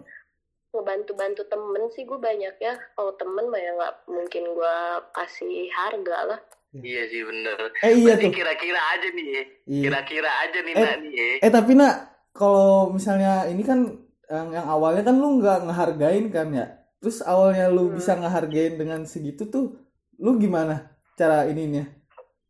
ngebantu-bantu 0.72 1.42
temen 1.50 1.84
sih 1.98 2.06
gue 2.06 2.20
banyak 2.22 2.56
ya. 2.62 2.74
Kalau 2.94 3.14
temen 3.18 3.50
mah 3.50 3.62
ya 3.62 3.72
nggak 3.74 3.96
mungkin 4.08 4.44
gue 4.54 4.78
kasih 5.18 5.68
harga 5.74 6.18
lah 6.30 6.40
Iya 6.74 7.04
sih 7.06 7.22
bener. 7.22 7.58
eh 7.78 7.92
iya 7.94 8.16
Berarti 8.16 8.26
tuh 8.26 8.34
kira-kira 8.34 8.82
aja 8.90 9.08
nih 9.10 9.28
ya. 9.28 9.44
Iya. 9.66 9.82
Kira-kira 9.84 10.32
aja 10.40 10.60
nih 10.62 10.74
Eh. 10.74 10.80
nak 10.80 10.98
nih 10.98 11.12
ya. 11.12 11.28
eh 11.40 11.52
tapi 11.52 11.72
nak 11.74 11.94
kalau 12.32 12.72
misalnya 12.90 13.44
ini 13.46 13.60
kan 13.62 13.80
yang, 14.26 14.48
yang 14.50 14.66
awalnya 14.66 15.04
kan 15.04 15.16
lu 15.16 15.38
nggak 15.38 15.68
ngehargain 15.68 16.26
kan 16.28 16.48
ya 16.50 16.66
terus 16.98 17.20
awalnya 17.22 17.68
lu 17.68 17.90
Hmm. 17.90 17.96
bisa 17.98 18.16
ngehargain 18.16 18.74
dengan 18.76 19.04
segitu 19.04 19.44
tuh 19.46 19.76
lu 20.16 20.38
gimana 20.38 20.88
cara 21.14 21.44
ininya 21.44 21.84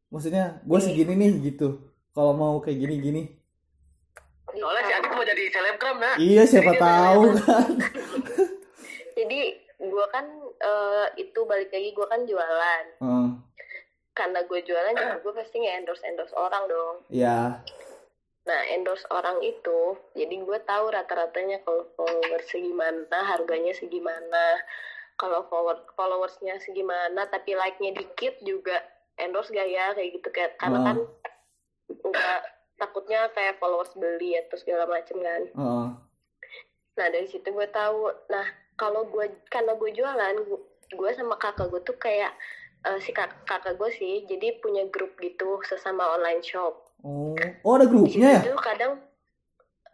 maksudnya 0.07 0.61
gue 0.61 0.79
segini 0.79 1.15
nih 1.15 1.31
gitu 1.47 1.81
kalau 2.11 2.31
mau 2.31 2.59
kayak 2.59 2.77
gini 2.77 2.95
gini 2.99 3.23
Soalnya 4.51 4.83
si 4.83 4.93
Adit 4.93 5.11
mau 5.11 5.23
jadi 5.23 5.43
selebgram 5.47 5.97
nah. 5.97 6.15
iya 6.19 6.43
siapa 6.43 6.69
Jadi 6.69 6.77
tahu 6.77 7.21
kan 7.39 7.67
jadi 9.13 9.39
gue 9.81 10.05
kan 10.07 10.25
eh, 10.59 11.05
itu 11.17 11.39
balik 11.41 11.69
lagi 11.69 11.89
gue 11.89 12.05
kan 12.05 12.21
jualan 12.21 12.85
Heeh. 12.99 13.27
Karena 14.11 14.43
gue 14.43 14.59
jualan 14.61 14.91
juga 14.91 15.17
gue 15.19 15.33
pasti 15.33 15.55
nge-endorse 15.57 16.03
endorse 16.03 16.35
orang 16.35 16.63
dong 16.67 16.95
ya 17.07 17.59
nah 18.41 18.61
endorse 18.67 19.05
orang 19.07 19.37
itu 19.39 19.79
jadi 20.11 20.35
gue 20.37 20.59
tahu 20.61 20.89
rata-ratanya 20.89 21.61
kalau 21.61 21.85
followers 21.93 22.47
segimana 22.47 23.17
harganya 23.23 23.71
segimana 23.71 24.59
kalau 25.15 25.45
follower 25.45 25.85
followersnya 25.93 26.57
segimana 26.59 27.29
tapi 27.29 27.53
like-nya 27.53 27.93
dikit 27.93 28.41
juga 28.41 28.81
endorse 29.15 29.49
gak 29.49 29.69
ya 29.69 29.93
kayak 29.93 30.09
gitu 30.17 30.27
kayak 30.29 30.57
karena 30.57 30.79
Oh. 30.81 30.83
kan 30.83 30.97
nggak 31.91 32.41
takutnya 32.77 33.29
kayak 33.29 33.59
followers 33.59 33.93
beli 33.93 34.33
atau 34.35 34.57
segala 34.57 34.85
macem 34.85 35.17
kan 35.17 35.41
Heeh. 35.47 35.87
Nah 36.91 37.07
dari 37.07 37.23
situ 37.25 37.47
gue 37.47 37.67
tahu. 37.67 38.09
Nah 38.27 38.43
kalau 38.75 39.05
gue 39.05 39.23
karena 39.47 39.73
gue 39.73 39.91
jualan, 39.91 40.35
gu- 40.43 40.65
gue 40.91 41.11
sama 41.13 41.37
kakak 41.37 41.69
gue 41.69 41.81
tuh 41.81 41.95
kayak 41.95 42.35
eh, 42.83 42.99
si 42.99 43.11
kak- 43.11 43.45
kakak 43.45 43.75
gue 43.75 43.89
sih, 43.91 44.25
jadi 44.25 44.57
punya 44.57 44.87
grup 44.87 45.13
gitu 45.17 45.61
sesama 45.63 46.05
online 46.11 46.41
shop. 46.41 46.89
oh 47.01 47.33
oh 47.61 47.73
ada 47.75 47.85
grupnya 47.85 48.29
ya 48.31 48.41
situ 48.41 48.53
kadang 48.55 49.01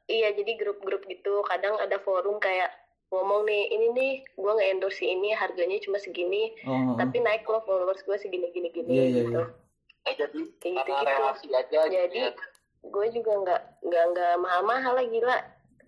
iya 0.07 0.31
jadi 0.31 0.55
grup-grup 0.55 1.03
gitu. 1.03 1.39
Kadang 1.43 1.75
ada 1.77 1.99
forum 1.99 2.35
kayak 2.37 2.67
ngomong 3.07 3.43
nih 3.43 3.63
ini 3.69 3.87
nih 3.89 4.11
gue 4.33 4.51
nge-endorse 4.53 4.99
si 4.99 5.07
ini 5.07 5.31
harganya 5.31 5.79
cuma 5.79 5.95
segini 5.95 6.51
oh, 6.63 6.95
tapi 6.95 7.19
naik 7.19 7.47
loh 7.47 7.63
followers 7.63 8.03
gue 8.03 8.15
segini 8.17 8.51
gini 8.51 8.67
gini 8.67 8.87
Iya, 8.89 9.03
iya, 9.05 9.21
gitu 9.21 9.39
iya. 9.39 9.47
Eh, 10.03 10.13
jadi 10.13 10.39
Kayak 10.59 10.75
karena 10.77 10.83
gitu-gitu. 10.83 11.11
relasi 11.13 11.47
aja. 11.49 11.79
Jadi 11.87 12.19
gitu 12.21 12.35
ya. 12.35 12.47
gue 12.83 13.05
juga 13.13 13.31
nggak 13.37 13.61
nggak 13.81 14.03
nggak 14.11 14.33
mahal-mahal 14.37 14.93
lah 14.93 15.05
gila 15.05 15.37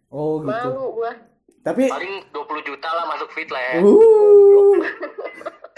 oh 0.09 0.39
gitu 0.39 0.47
malu 0.47 0.85
gue 0.95 1.11
Tapi 1.59 1.83
paling 1.85 2.15
20 2.31 2.39
juta 2.65 2.87
lah 2.89 3.05
masuk 3.05 3.29
feed 3.31 3.51
lah 3.51 3.59
ya 3.61 3.73
uh. 3.79 4.75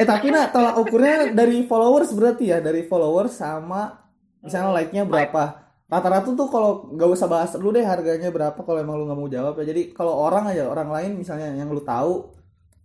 Eh 0.01 0.07
tapi 0.09 0.33
nak 0.33 0.49
tolak 0.49 0.81
ukurnya 0.81 1.29
dari 1.29 1.61
followers 1.69 2.09
berarti 2.17 2.49
ya, 2.49 2.57
dari 2.57 2.81
followers 2.89 3.37
sama 3.37 4.01
misalnya 4.41 4.73
like-nya 4.73 5.05
berapa. 5.05 5.61
Rata-rata 5.85 6.33
tuh 6.33 6.49
kalau 6.49 6.89
gak 6.97 7.09
usah 7.13 7.29
bahas 7.29 7.53
dulu 7.53 7.77
deh 7.77 7.85
harganya 7.85 8.33
berapa 8.33 8.57
kalau 8.57 8.81
emang 8.81 8.97
lu 8.97 9.05
nggak 9.05 9.19
mau 9.21 9.29
jawab 9.29 9.61
ya. 9.61 9.69
Jadi 9.69 9.93
kalau 9.93 10.17
orang 10.17 10.49
aja, 10.49 10.65
orang 10.65 10.89
lain 10.89 11.21
misalnya 11.21 11.53
yang 11.53 11.69
lu 11.69 11.85
tahu 11.85 12.33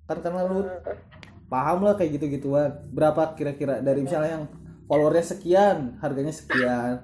kan 0.04 0.20
karena 0.20 0.44
lu 0.44 0.60
paham 1.48 1.88
lah 1.88 1.96
kayak 1.96 2.20
gitu-gituan. 2.20 2.84
Berapa 2.92 3.32
kira-kira 3.32 3.80
dari 3.80 4.04
misalnya 4.04 4.42
yang 4.42 4.44
followersnya 4.84 5.26
sekian, 5.38 5.96
harganya 6.04 6.34
sekian. 6.36 7.00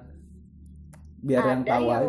Biar 1.23 1.41
yang 1.57 1.63
tahu 1.65 1.89
yang 1.89 2.05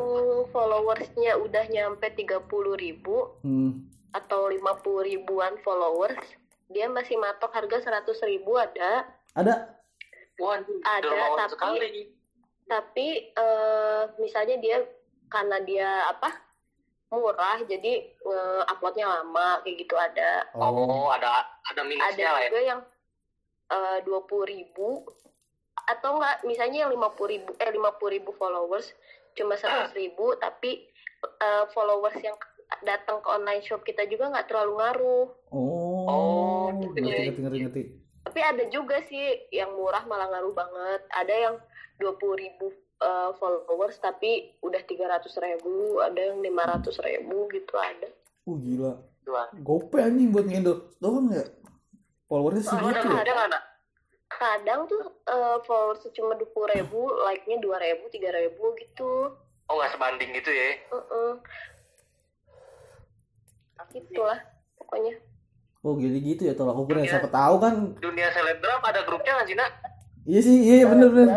followersnya 0.52 1.32
udah 1.40 1.64
nyampe 1.72 2.06
30 2.12 2.76
ribu 2.76 3.40
Hmm. 3.40 3.88
atau 4.12 4.52
50 4.52 5.00
ribuan 5.06 5.56
followers 5.64 6.43
dia 6.66 6.86
masih 6.88 7.16
matok 7.16 7.50
harga 7.50 7.80
100 7.82 8.06
ribu 8.24 8.56
ada. 8.56 9.04
Ada? 9.32 9.54
Waduh, 10.34 10.80
Ada, 10.82 11.08
tapi- 11.36 11.52
sekali. 11.52 12.00
tapi 12.64 13.06
eh, 13.30 14.02
misalnya 14.16 14.56
dia 14.56 14.82
karena 15.28 15.60
dia 15.60 15.88
apa 16.08 16.32
murah 17.08 17.62
jadi 17.62 17.92
eh, 18.10 18.62
uploadnya 18.66 19.06
lama 19.06 19.62
kayak 19.62 19.76
gitu 19.78 19.94
ada. 19.94 20.48
Oh, 20.52 21.06
ada 21.08 21.46
ada 21.64 21.82
minusnya 21.82 22.10
ada 22.10 22.34
lah 22.34 22.40
ya. 22.40 22.48
juga 22.48 22.60
yang 22.64 22.80
eh, 23.70 23.98
dua 24.02 24.20
puluh 24.24 24.46
ribu. 24.48 25.06
Atau 25.84 26.16
enggak 26.16 26.42
misalnya 26.42 26.78
yang 26.82 26.90
lima 26.90 27.12
puluh 27.12 27.36
ribu 27.36 27.52
eh 27.54 27.70
lima 27.70 27.92
ribu 27.94 28.32
followers 28.32 28.90
cuma 29.34 29.54
seratus 29.54 29.92
ribu 29.92 30.34
tapi 30.34 30.88
eh, 31.22 31.64
followers 31.70 32.18
yang 32.18 32.34
datang 32.80 33.20
ke 33.20 33.28
online 33.28 33.62
shop 33.62 33.84
kita 33.84 34.02
juga 34.04 34.32
nggak 34.32 34.48
terlalu 34.48 34.72
ngaruh. 34.80 35.26
Oh, 35.52 35.82
Oh, 36.04 36.53
ngerti, 36.80 36.98
gitu. 36.98 37.06
ngerti, 37.06 37.40
ngerti, 37.42 37.58
ngerti. 37.62 37.82
tapi 38.24 38.40
ada 38.40 38.64
juga 38.72 38.96
sih 39.06 39.46
yang 39.52 39.70
murah 39.76 40.02
malah 40.08 40.26
ngaruh 40.32 40.54
banget 40.56 41.00
ada 41.12 41.34
yang 41.34 41.54
dua 42.00 42.12
puluh 42.18 42.40
ribu 42.40 42.72
eh, 43.02 43.30
followers 43.38 44.00
tapi 44.02 44.56
udah 44.64 44.82
tiga 44.88 45.06
ratus 45.06 45.38
ribu 45.38 46.00
ada 46.02 46.18
yang 46.18 46.42
lima 46.42 46.66
ratus 46.66 46.98
ribu 47.04 47.46
gitu 47.52 47.74
ada 47.78 48.08
Uh 48.44 48.60
gila. 48.60 49.00
Dua. 49.24 49.48
Gope 49.64 49.96
anjing 50.04 50.28
buat 50.28 50.44
ngendorse 50.44 51.00
doang 51.00 51.32
ya. 51.32 51.48
Followersnya 52.28 52.76
ada 52.76 52.92
segitu 52.92 53.08
ya? 53.08 53.22
ada 53.24 53.32
nggak 53.32 53.48
nak? 53.56 53.64
kadang 54.34 54.80
tuh 54.90 55.00
eh, 55.30 55.56
followers 55.64 56.04
cuma 56.12 56.34
dua 56.36 56.50
puluh 56.52 56.68
ribu 56.74 57.08
like 57.24 57.46
nya 57.48 57.56
dua 57.62 57.80
ribu 57.80 58.04
tiga 58.12 58.34
ribu 58.34 58.74
gitu 58.76 59.32
Oh, 59.64 59.80
nggak 59.80 59.96
sebanding 59.96 60.36
gitu 60.36 60.50
ya? 60.52 60.76
Heeh. 60.92 61.30
Gitulah 63.96 64.40
pokoknya. 64.76 65.16
Oh 65.84 66.00
gini 66.00 66.16
gitu 66.24 66.48
ya 66.48 66.56
tolak 66.56 66.80
ukurnya. 66.80 67.04
Siapa 67.04 67.28
tahu 67.28 67.60
kan. 67.60 67.92
Dunia 68.00 68.32
selebgram 68.32 68.80
ada 68.80 69.04
grupnya 69.04 69.36
nggak 69.36 69.48
sih 69.52 69.56
nak? 69.60 69.70
Iya 70.24 70.40
sih, 70.40 70.56
iya 70.64 70.88
bener 70.88 71.12
bener. 71.12 71.28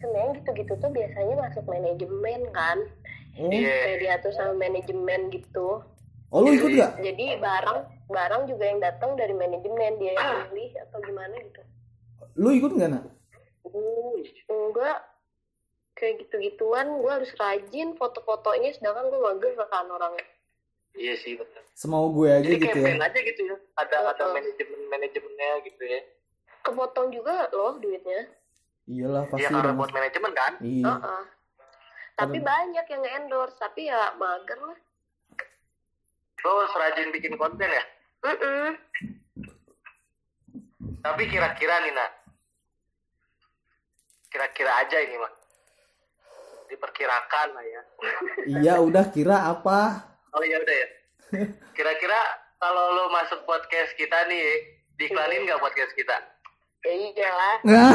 Sebenarnya 0.00 0.32
gitu-gitu 0.40 0.72
tuh 0.80 0.90
biasanya 0.96 1.34
masuk 1.36 1.64
manajemen 1.68 2.40
kan. 2.56 2.78
Oh, 3.36 3.52
Iya. 3.52 3.76
Kayak 3.84 3.98
diatur 4.00 4.32
sama 4.32 4.52
manajemen 4.56 5.28
gitu. 5.28 5.84
oh 6.32 6.40
lu 6.40 6.56
ikut 6.56 6.72
gak? 6.72 6.96
Jadi 7.04 7.36
barang 7.36 8.08
barang 8.08 8.42
juga 8.48 8.64
yang 8.64 8.80
datang 8.80 9.20
dari 9.20 9.36
manajemen 9.36 10.00
dia 10.00 10.16
yang 10.16 10.48
milih 10.48 10.72
atau 10.88 10.98
gimana 11.04 11.36
gitu. 11.36 11.60
Lu 12.40 12.48
ikut 12.56 12.72
gak 12.80 12.88
nak? 12.88 13.04
Enggak 14.48 14.98
kayak 15.92 16.24
gitu-gituan 16.24 16.88
gue 17.04 17.12
harus 17.12 17.28
rajin 17.36 17.92
foto-fotonya 18.00 18.72
sedangkan 18.72 19.12
gue 19.12 19.20
mager 19.20 19.52
kan 19.68 19.86
orangnya 19.86 20.24
Iya 20.92 21.14
sih 21.20 21.32
betul. 21.40 21.62
Semau 21.72 22.12
gue 22.12 22.28
aja 22.28 22.44
Jadi 22.44 22.60
gitu 22.68 22.78
ya. 22.84 23.00
aja 23.00 23.20
gitu 23.24 23.42
ya. 23.48 23.56
Ada 23.80 23.96
ada 24.12 24.12
Betul. 24.12 24.28
manajemen 24.36 24.80
manajemennya 24.92 25.50
gitu 25.66 25.84
ya. 25.84 26.00
kepotong 26.62 27.10
juga 27.10 27.50
loh 27.50 27.74
duitnya 27.82 28.30
Iyalah 28.86 29.26
pasti 29.26 29.50
Iya 29.50 29.50
karena 29.50 29.74
buat 29.74 29.90
manajemen 29.90 30.30
kan. 30.30 30.52
Iya. 30.62 30.94
Heeh. 30.94 31.22
tapi 32.12 32.38
banyak 32.38 32.86
yang 32.86 33.02
endorse 33.18 33.56
tapi 33.58 33.88
ya 33.90 34.14
mager 34.14 34.60
lah 34.62 34.78
Lo 36.42 36.50
harus 36.58 36.74
rajin 36.74 37.14
bikin 37.14 37.38
konten 37.38 37.70
ya. 37.70 37.84
Mm-mm. 38.26 38.74
Tapi 41.02 41.22
kira-kira 41.30 41.82
nih 41.86 41.94
nak. 41.94 42.10
Kira-kira 44.26 44.74
aja 44.82 44.98
ini 45.02 45.16
mah. 45.22 45.32
Diperkirakan 46.66 47.48
lah 47.54 47.64
ya. 47.66 47.82
Iya 48.46 48.74
udah 48.82 49.06
kira 49.14 49.54
apa? 49.54 50.11
Oh 50.32 50.40
iya 50.40 50.56
udah 50.58 50.74
ya. 50.74 50.88
Kira-kira 51.76 52.18
kalau 52.56 52.92
lo 52.92 53.04
masuk 53.10 53.44
podcast 53.44 53.92
kita 53.94 54.26
nih, 54.26 54.64
diiklanin 54.96 55.44
nggak 55.44 55.60
podcast 55.60 55.92
kita? 55.92 56.16
ya 56.82 56.90
iyalah 56.90 57.54
Nggak. 57.62 57.90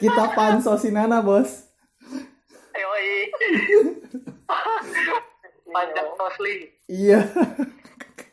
Kita 0.00 0.24
pansosin 0.32 0.96
Nana 0.96 1.20
bos. 1.20 1.68
Yoi. 2.72 3.28
Panjang 5.70 6.08
tosling. 6.16 6.60
Iya. 6.88 7.20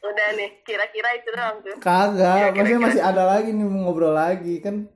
udah 0.07 0.27
nih 0.39 0.63
kira-kira 0.63 1.19
itu 1.19 1.29
doang 1.35 1.59
tuh 1.59 1.75
Kagak, 1.83 2.39
Iya, 2.39 2.47
maksudnya 2.55 2.79
masih 2.79 3.01
ada 3.03 3.27
lagi 3.27 3.51
nih 3.51 3.67
mau 3.67 3.91
ngobrol 3.91 4.15
lagi 4.15 4.63
kan 4.63 4.87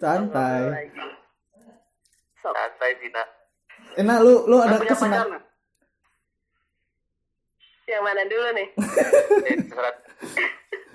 santai. 0.00 0.88
Santai 2.44 2.92
Dina. 3.00 3.24
Enak 3.96 4.18
lu 4.20 4.44
lu 4.44 4.60
ada 4.60 4.76
kesenangan. 4.78 5.40
yang 7.84 8.00
mana 8.00 8.24
dulu 8.24 8.48
nih 8.56 8.68
Eh. 9.44 9.56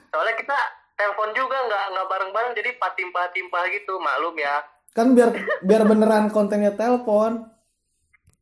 Soalnya 0.09 0.33
kita 0.35 0.57
telepon 0.95 1.29
juga 1.31 1.57
nggak 1.61 1.85
nggak 1.93 2.07
bareng-bareng 2.07 2.53
jadi 2.55 2.69
patimpah-timpah 2.75 3.63
gitu 3.69 3.93
maklum 3.97 4.33
ya. 4.35 4.65
Kan 4.91 5.13
biar 5.13 5.29
biar 5.61 5.85
beneran 5.85 6.29
kontennya 6.29 6.73
telepon. 6.73 7.45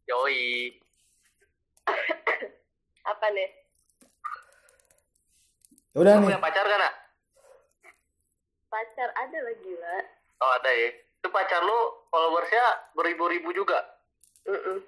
Yoi. 0.06 0.72
apa 3.04 3.28
nih 3.32 3.50
Udah 5.94 6.14
Kamu 6.14 6.24
nih. 6.24 6.28
punya 6.32 6.42
pacar 6.42 6.66
kan 6.66 6.80
nak? 6.80 6.94
pacar 8.68 9.10
ada 9.16 9.38
lah 9.40 9.56
gila 9.58 9.96
Oh 10.38 10.52
ada 10.56 10.72
ya. 10.72 10.90
Itu 11.20 11.28
pacar 11.34 11.62
lu 11.66 11.80
followersnya 12.10 12.94
beribu-ribu 12.94 13.50
juga. 13.52 13.80
Mm-mm. 14.48 14.80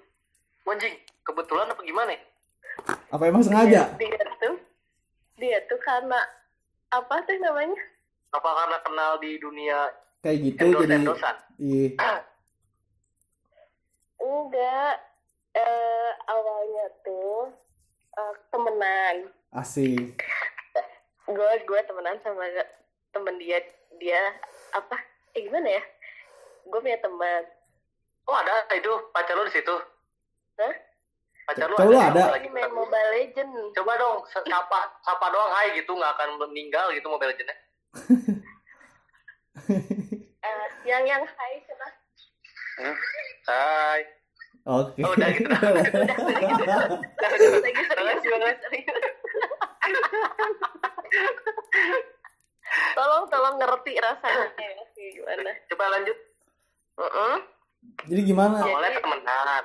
Anjing, 0.70 0.94
kebetulan 1.26 1.66
apa 1.66 1.82
gimana? 1.82 2.14
ya? 2.14 2.20
Apa 3.10 3.26
emang 3.26 3.42
sengaja? 3.42 3.90
dia 3.98 4.22
tuh 4.38 4.56
dia 5.34 5.58
tuh 5.66 5.80
karena 5.82 6.20
apa 6.94 7.16
sih 7.26 7.36
namanya 7.42 7.74
Apa 8.30 8.46
karena 8.46 8.78
kenal 8.86 9.12
di 9.18 9.34
dunia 9.42 9.90
Kayak 10.22 10.38
gitu 10.46 10.64
endorse 10.64 10.82
jadi 10.86 10.94
endorsean? 11.00 11.36
Iya. 11.58 11.88
enggak 14.20 14.94
eh 15.50 16.10
awalnya 16.28 16.86
tuh 17.02 17.50
eh, 18.14 18.34
temenan 18.52 19.16
Asik. 19.50 20.22
gue 21.26 21.50
gue 21.66 21.80
temenan 21.88 22.18
sama 22.22 22.46
temen 23.10 23.34
dia 23.42 23.58
dia 23.98 24.22
apa 24.70 24.94
eh 25.34 25.40
gimana 25.46 25.66
ya 25.78 25.82
gue 26.66 26.80
punya 26.80 26.98
teman 27.00 27.44
Oh 28.30 28.36
ada 28.38 28.62
itu 28.78 28.92
pacar 29.10 29.34
lu 29.34 29.42
di 29.48 29.54
situ. 29.58 29.74
Hah? 30.62 30.74
Pacar 31.50 31.66
lu 31.66 31.74
ada. 31.82 32.14
ada? 32.14 32.38
Lagi 32.38 32.46
main 32.52 32.70
Mobile 32.70 33.10
Legend 33.10 33.74
Coba 33.74 33.98
dong, 33.98 34.22
sapa, 34.30 34.78
sapa 35.02 35.26
doang 35.34 35.50
hai 35.50 35.74
gitu, 35.74 35.98
nggak 35.98 36.14
akan 36.14 36.38
meninggal 36.38 36.94
gitu 36.94 37.10
Mobile 37.10 37.34
Legends-nya. 37.34 37.56
Eh, 40.40 40.66
yang 40.88 41.04
yang 41.04 41.20
high 41.26 41.58
cina 41.66 41.88
Hai. 43.50 44.00
Oke. 44.64 45.02
Oh, 45.04 45.12
udah 45.12 45.28
gitu. 45.34 45.48
tolong 52.94 53.24
tolong 53.26 53.56
ngerti 53.58 53.92
rasanya 53.98 54.48
ya, 54.54 54.84
gimana 54.94 55.52
Coba 55.66 55.84
lanjut. 55.98 56.29
Mm-mm. 56.96 57.34
Jadi 58.06 58.20
gimana? 58.24 58.56
Awalnya 58.60 58.98
temenan. 58.98 59.64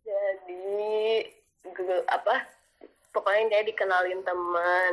jadi 0.00 1.22
gue 1.62 1.98
apa 2.04 2.34
pokoknya 3.10 3.46
dia 3.48 3.62
dikenalin 3.64 4.20
teman 4.20 4.92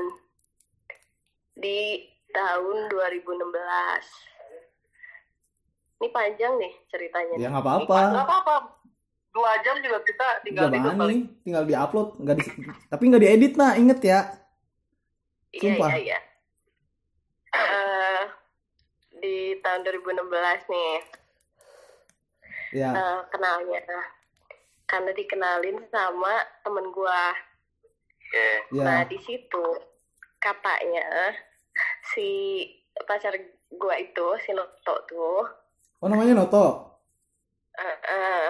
di 1.55 2.05
tahun 2.29 2.85
2016 2.87 3.33
ini 5.97 6.07
panjang 6.07 6.53
nih 6.55 6.73
ceritanya 6.87 7.33
Ya 7.35 7.49
nggak 7.49 7.63
Nggak 7.63 7.87
apa-apa. 7.87 8.21
apa-apa. 8.21 8.55
Dua 9.31 9.53
jam 9.59 9.77
juga 9.79 9.97
kita 10.01 10.27
tinggal 10.43 10.69
bani, 10.69 10.89
kali. 10.91 11.17
tinggal 11.41 11.63
diupload, 11.63 12.09
nggak 12.19 12.35
di, 12.35 12.45
tapi 12.87 13.03
nggak 13.07 13.21
diedit 13.23 13.53
nah, 13.55 13.73
inget 13.73 13.99
ya. 14.03 14.19
iya 15.51 15.61
sumpah. 15.63 15.89
iya 15.91 15.99
iya 16.03 16.19
Eh, 17.49 18.21
di 19.17 19.35
tahun 19.57 19.81
2016 19.81 20.29
nih 20.67 20.93
Ya. 22.69 22.91
eh, 22.91 23.19
kenalnya 23.27 23.79
karena 24.83 25.11
dikenalin 25.11 25.83
sama 25.87 26.33
temen 26.61 26.91
gua 26.91 27.31
Oke. 28.17 28.47
Ya. 28.71 28.83
nah 28.83 29.01
di 29.03 29.15
situ 29.17 29.65
katanya 30.37 31.31
si 32.05 32.63
pacar 33.03 33.35
gua 33.71 33.95
itu 33.95 34.27
si 34.41 34.51
Noto 34.51 34.95
tuh 35.05 35.43
Oh 35.97 36.05
namanya 36.05 36.35
Noto. 36.35 36.91
eh, 37.73 37.95
eh, 38.05 38.45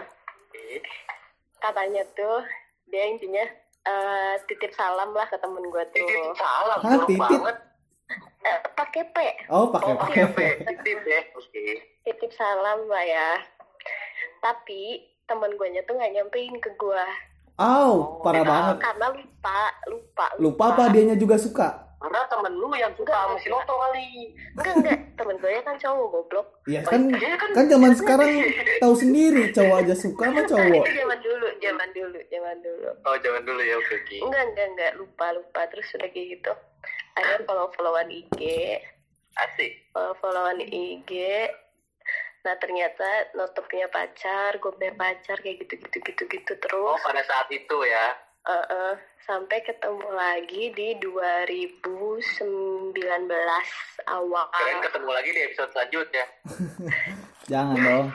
katanya 1.58 2.02
tuh 2.12 2.42
dia 2.86 3.04
intinya 3.06 3.46
eh, 3.84 4.34
titip 4.46 4.72
salam 4.72 5.12
lah 5.12 5.26
ke 5.26 5.38
temen 5.38 5.62
gua 5.68 5.84
tuh 5.88 6.02
Titip 6.02 6.36
salam, 6.36 6.80
Hah, 6.80 6.94
titip? 7.02 7.20
banget. 7.20 7.58
Eh, 8.40 8.60
pakai 8.74 9.04
P 9.06 9.18
Oh 9.50 9.68
pakai 9.68 9.92
Oh, 9.92 10.00
pakai. 10.00 10.24
P. 10.32 10.38
Titip 10.66 11.00
ya. 11.04 11.22
Oke. 11.34 11.66
titip 12.02 12.32
salam 12.32 12.88
lah 12.88 13.04
ya 13.04 13.30
tapi 14.40 14.82
temen 15.24 15.52
guanya 15.54 15.82
tuh 15.84 15.94
nggak 15.94 16.14
nyampein 16.14 16.56
ke 16.58 16.72
gua 16.76 17.04
Au, 17.58 18.22
parah 18.22 18.46
banget. 18.46 18.78
karena 18.80 19.08
lupa 19.12 19.58
lupa 19.88 20.26
Lupa 20.38 20.64
apa 20.72 20.84
dianya 20.88 21.14
juga 21.14 21.36
suka? 21.36 21.68
Karena 21.98 22.22
temen 22.24 22.54
lu 22.54 22.70
yang 22.72 22.94
suka 22.94 23.10
sama 23.10 23.34
si 23.36 23.50
Noto 23.50 23.74
kali. 23.74 24.30
enggak 24.54 24.74
enggak 24.78 25.00
temen 25.18 25.36
gue 25.36 25.50
kan 25.60 25.74
cowok 25.76 26.06
goblok 26.08 26.48
Iya 26.64 26.86
kan 26.86 27.10
Dia 27.10 27.34
kan 27.34 27.50
kan 27.52 27.66
zaman 27.66 27.92
sekarang 27.92 28.30
tahu 28.78 28.94
sendiri 28.94 29.50
cowok 29.50 29.78
aja 29.82 29.96
suka 29.98 30.30
sama 30.30 30.46
cowok. 30.46 30.86
itu 30.86 30.94
zaman 30.96 31.18
dulu 31.18 31.48
zaman 31.58 31.88
dulu 31.92 32.20
zaman 32.28 32.56
dulu 32.62 32.90
Oh, 33.02 33.16
jangan 33.18 33.42
dulu 33.44 33.58
ya. 33.60 33.76
Oke, 33.76 33.94
oke. 33.98 34.18
enggak 34.22 34.44
enggak 34.46 34.68
enggak 34.70 34.92
lupa 34.96 35.26
lupa 35.34 35.62
terus 35.68 35.90
udah 35.92 36.08
kayak 36.08 36.28
gitu 36.32 36.52
akhirnya 37.16 37.42
follow 37.44 37.68
followan 37.74 38.08
IG 38.08 38.40
Asik. 39.36 39.72
follow 39.90 40.14
followan 40.16 40.62
IG 40.62 41.10
nah 42.48 42.56
ternyata 42.64 43.36
Noto 43.36 43.60
punya 43.68 43.92
pacar 43.92 44.56
gue 44.56 44.72
punya 44.72 44.96
pacar 44.96 45.36
kayak 45.44 45.68
gitu 45.68 45.84
gitu 45.84 46.00
gitu 46.00 46.24
gitu 46.32 46.54
Oh, 46.72 46.96
terus 46.96 47.04
pada 47.04 47.24
saat 47.28 47.52
itu 47.52 47.78
ya. 47.84 48.16
Eh, 48.48 48.66
eh, 48.72 48.94
sampai 49.28 49.60
ketemu 49.68 50.08
lagi 50.16 50.72
di 50.72 50.96
2019 51.04 52.96
awal 54.08 54.48
Kalian 54.56 54.80
ketemu 54.80 55.10
lagi 55.12 55.30
di 55.36 55.42
episode 55.44 55.72
selanjutnya. 55.76 56.26
Jangan 57.52 57.76
dong. 57.76 58.08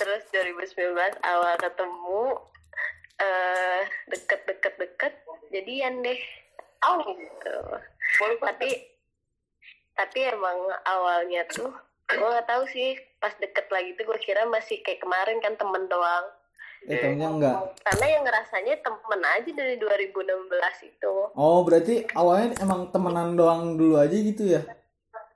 Terus 0.00 0.22
2019 0.32 0.96
awal 1.20 1.54
ketemu 1.60 2.22
eh 3.20 3.84
deket-deket 4.08 4.74
deket 4.80 5.12
jadian 5.52 6.00
deh 6.00 6.20
Au. 6.88 7.04
gitu. 7.04 7.56
Boleh 8.24 8.36
tapi 8.40 8.95
tapi 9.96 10.18
emang 10.22 10.56
awalnya 10.84 11.42
tuh 11.48 11.72
gue 12.06 12.22
nggak 12.22 12.46
tahu 12.46 12.62
sih 12.68 12.94
pas 13.18 13.34
deket 13.34 13.66
lagi 13.66 13.96
tuh 13.96 14.06
gue 14.06 14.18
kira 14.20 14.46
masih 14.46 14.78
kayak 14.80 15.00
kemarin 15.00 15.40
kan 15.40 15.56
temen 15.56 15.88
doang 15.88 16.26
Eh 16.86 17.02
taunya 17.02 17.26
enggak. 17.26 17.56
karena 17.82 18.06
yang 18.06 18.22
ngerasanya 18.22 18.74
temen 18.78 19.18
aja 19.18 19.50
dari 19.50 19.74
2016 19.74 20.22
itu 20.86 21.14
Oh 21.34 21.66
berarti 21.66 22.06
awalnya 22.14 22.54
emang 22.62 22.92
temenan 22.92 23.34
doang 23.34 23.74
dulu 23.74 23.98
aja 23.98 24.14
gitu 24.14 24.46
ya? 24.46 24.62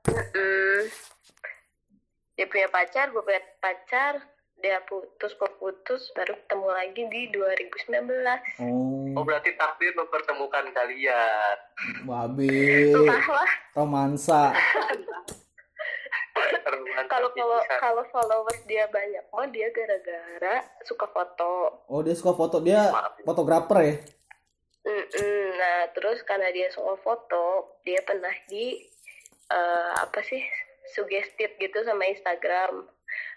Hmm. 0.06 0.80
dia 2.32 2.46
punya 2.46 2.68
pacar 2.70 3.10
gue 3.10 3.18
punya 3.18 3.42
pacar 3.58 4.22
dia 4.60 4.78
putus 4.84 5.32
gue 5.32 5.50
putus 5.56 6.12
baru 6.12 6.36
ketemu 6.36 6.68
lagi 6.68 7.02
di 7.08 7.22
2019 7.32 8.62
Oh, 8.62 8.88
Oh, 9.10 9.26
berarti 9.26 9.50
takdir 9.52 9.90
mempertemukan 9.92 10.70
kalian. 10.70 11.56
babe, 12.06 12.94
entahlah 12.94 13.50
romansa. 13.74 14.54
Kalau 17.10 17.28
kalau 17.34 17.58
kalau 17.76 18.04
followers 18.06 18.62
dia 18.64 18.86
banyak 18.86 19.24
mah 19.28 19.50
dia 19.50 19.66
gara-gara 19.70 20.62
suka 20.82 21.10
foto 21.10 21.82
Oh 21.86 22.00
dia 22.00 22.14
suka 22.14 22.32
foto 22.32 22.62
dia 22.62 22.86
Maaf. 22.86 23.18
fotografer 23.20 23.78
ya? 23.82 23.94
Mm-mm. 24.80 25.44
nah 25.52 25.90
terus 25.92 26.22
karena 26.22 26.48
dia 26.48 26.70
suka 26.70 26.96
foto 27.02 27.44
dia 27.82 28.00
pernah 28.00 28.32
di 28.46 28.78
eh, 29.46 29.90
apa 29.98 30.22
sih 30.22 30.40
suggested 30.88 31.58
gitu 31.58 31.82
sama 31.82 32.06
Instagram 32.06 32.88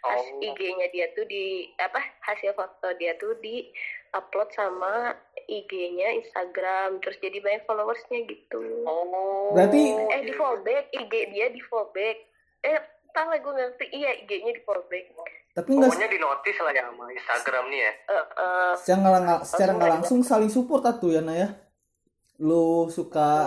Has, 0.04 0.20
Oh. 0.20 0.44
IG-nya 0.44 0.92
dia 0.92 1.08
tuh 1.12 1.24
di 1.24 1.72
apa 1.80 1.96
hasil 2.22 2.52
foto 2.52 2.92
dia 3.00 3.16
tuh 3.16 3.40
di 3.40 3.72
upload 4.12 4.52
sama 4.52 5.16
IG-nya 5.48 6.20
Instagram. 6.20 7.00
Terus 7.00 7.18
jadi 7.18 7.40
banyak 7.40 7.64
followersnya 7.64 8.20
gitu. 8.28 8.84
Oh. 8.84 9.56
Berarti- 9.56 9.96
eh 9.96 10.22
di 10.28 10.34
fallback. 10.36 10.92
IG 10.92 11.14
dia 11.32 11.48
di 11.50 11.64
fallback. 11.64 12.18
Eh 12.62 12.78
entahlah 13.08 13.40
gue 13.40 13.54
ngerti. 13.56 13.86
Iya 13.92 14.12
IG-nya 14.24 14.52
di 14.52 14.62
fallback. 14.62 15.06
Tapi 15.54 15.70
enggak 15.70 15.90
Pokoknya 15.94 16.10
di 16.10 16.20
notice 16.20 16.60
lah 16.66 16.74
ya 16.74 16.84
sama 16.90 17.06
Instagram 17.08 17.64
nih 17.70 17.80
ya. 17.80 17.92
Eh, 18.10 18.26
eh, 18.42 18.72
secara 18.76 19.18
nggak 19.22 19.42
secara 19.46 19.72
nggak 19.78 19.92
langsung 20.02 20.20
saling 20.26 20.50
support 20.50 20.82
atuh 20.84 21.14
ya 21.14 21.22
Naya. 21.22 21.48
Lu 22.42 22.90
suka 22.90 23.46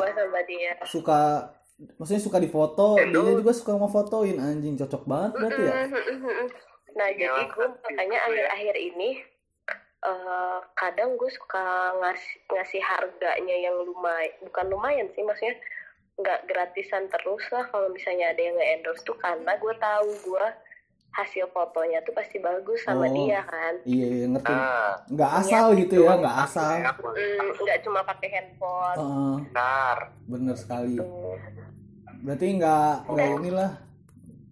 suka 0.87 1.51
maksudnya 1.77 2.23
suka 2.25 2.41
di 2.41 2.49
foto, 2.49 2.97
Endo. 2.97 3.21
dia 3.21 3.37
juga 3.37 3.53
suka 3.53 3.77
mau 3.77 3.91
fotoin 3.93 4.41
anjing 4.41 4.81
cocok 4.81 5.03
banget 5.05 5.33
berarti 5.37 5.63
ya. 5.63 5.75
Nah, 6.97 7.09
Ya, 7.13 7.29
jadi 7.29 7.43
gue 7.53 7.67
makanya 7.85 8.19
ya. 8.19 8.25
akhir-akhir 8.25 8.75
ini 8.81 9.11
eh 10.07 10.59
kadang 10.81 11.21
gue 11.21 11.29
suka 11.29 11.93
ngasih 12.01 12.35
ngasih 12.49 12.81
harganya 12.81 13.57
yang 13.69 13.77
lumayan, 13.85 14.33
bukan 14.49 14.67
lumayan 14.73 15.09
sih, 15.13 15.21
maksudnya 15.21 15.61
nggak 16.17 16.49
gratisan 16.49 17.05
terus 17.13 17.45
lah 17.53 17.69
kalau 17.69 17.93
misalnya 17.93 18.33
ada 18.33 18.41
yang 18.41 18.57
nge-endorse 18.57 19.05
tuh 19.05 19.17
karena 19.21 19.53
gue 19.61 19.75
tahu 19.77 20.09
gue 20.25 20.47
hasil 21.17 21.49
fotonya 21.49 21.99
tuh 22.01 22.13
pasti 22.13 22.37
bagus 22.37 22.85
sama 22.85 23.05
Oh. 23.05 23.11
dia 23.11 23.41
kan. 23.43 23.75
Iya, 23.83 24.07
iya 24.13 24.27
ngerti. 24.29 24.53
Nah, 24.53 24.93
Nggak 25.09 25.33
asal 25.39 25.65
gitu 25.75 25.95
ya, 25.99 26.13
nggak 26.15 26.37
asal. 26.45 26.73
ya, 26.77 26.93
Hmm, 26.93 27.49
nggak 27.57 27.79
cuma 27.81 28.01
pakai 28.03 28.29
handphone. 28.31 28.97
Heeh, 28.97 29.35
benar. 29.43 29.97
bener 30.27 30.57
sekali. 30.57 30.95
Tuh. 30.95 31.37
Berarti 32.19 32.47
nggak 32.55 32.93
nggak 33.07 33.29
inilah 33.39 33.71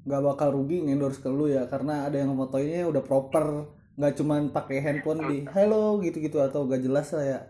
nggak 0.05 0.23
bakal 0.23 0.49
rugi 0.53 0.85
endorse 0.85 1.17
ke 1.17 1.29
lu 1.29 1.49
ya 1.49 1.65
karena 1.65 2.05
ada 2.05 2.17
yang 2.17 2.33
fotonya 2.35 2.85
udah 2.85 3.01
proper 3.01 3.65
nggak 3.95 4.13
cuman 4.15 4.51
pakai 4.51 4.79
handphone 4.79 5.25
di 5.25 5.37
hello 5.49 5.97
gitu-gitu 5.99 6.37
atau 6.39 6.67
gak 6.67 6.83
jelas 6.83 7.09
lah 7.11 7.25
ya 7.25 7.41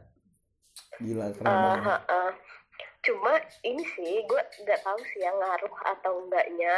gila 0.97 1.33
keren 1.33 1.43
Eh, 1.45 1.59
banget 1.59 1.83
heeh. 2.05 2.31
Cuma 3.03 3.33
ini 3.61 3.83
sih 3.91 4.23
gue 4.23 4.39
nggak 4.61 4.81
tahu 4.81 5.01
sih 5.05 5.21
yang 5.21 5.35
ngaruh 5.35 5.75
atau 5.89 6.13
enggaknya. 6.21 6.75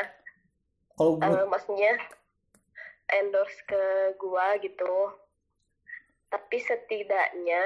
kalau 0.94 1.20
gue 1.20 1.44
maksudnya 1.44 1.92
endorse 3.18 3.60
ke 3.64 3.82
gua 4.16 4.56
gitu. 4.58 5.12
Tapi 6.26 6.56
setidaknya 6.58 7.62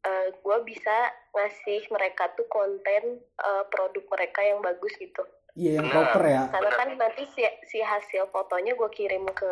eh, 0.00 0.26
gua 0.40 0.60
bisa 0.60 0.92
ngasih 1.30 1.88
mereka 1.88 2.32
tuh 2.34 2.44
konten 2.46 3.18
eh, 3.20 3.64
produk 3.68 4.04
mereka 4.08 4.40
yang 4.40 4.60
bagus 4.60 4.92
gitu. 4.96 5.22
Iya 5.54 5.82
yang 5.82 5.90
Benar. 5.90 5.96
proper 6.14 6.22
ya. 6.24 6.42
Karena 6.48 6.70
kan 6.72 6.88
nanti 6.94 7.22
si, 7.34 7.42
si 7.66 7.78
hasil 7.80 8.30
fotonya 8.30 8.72
gua 8.74 8.88
kirim 8.88 9.26
ke 9.30 9.50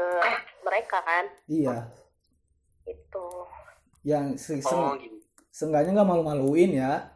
mereka 0.63 1.03
kan. 1.03 1.27
Iya. 1.47 1.91
Itu 2.85 3.27
yang 4.07 4.39
se 4.39 4.63
se 4.63 4.73
Oh, 4.73 4.95
gitu. 4.95 5.19
seenggaknya 5.51 6.01
nggak 6.01 6.09
malu-maluin 6.09 6.73
ya. 6.77 7.13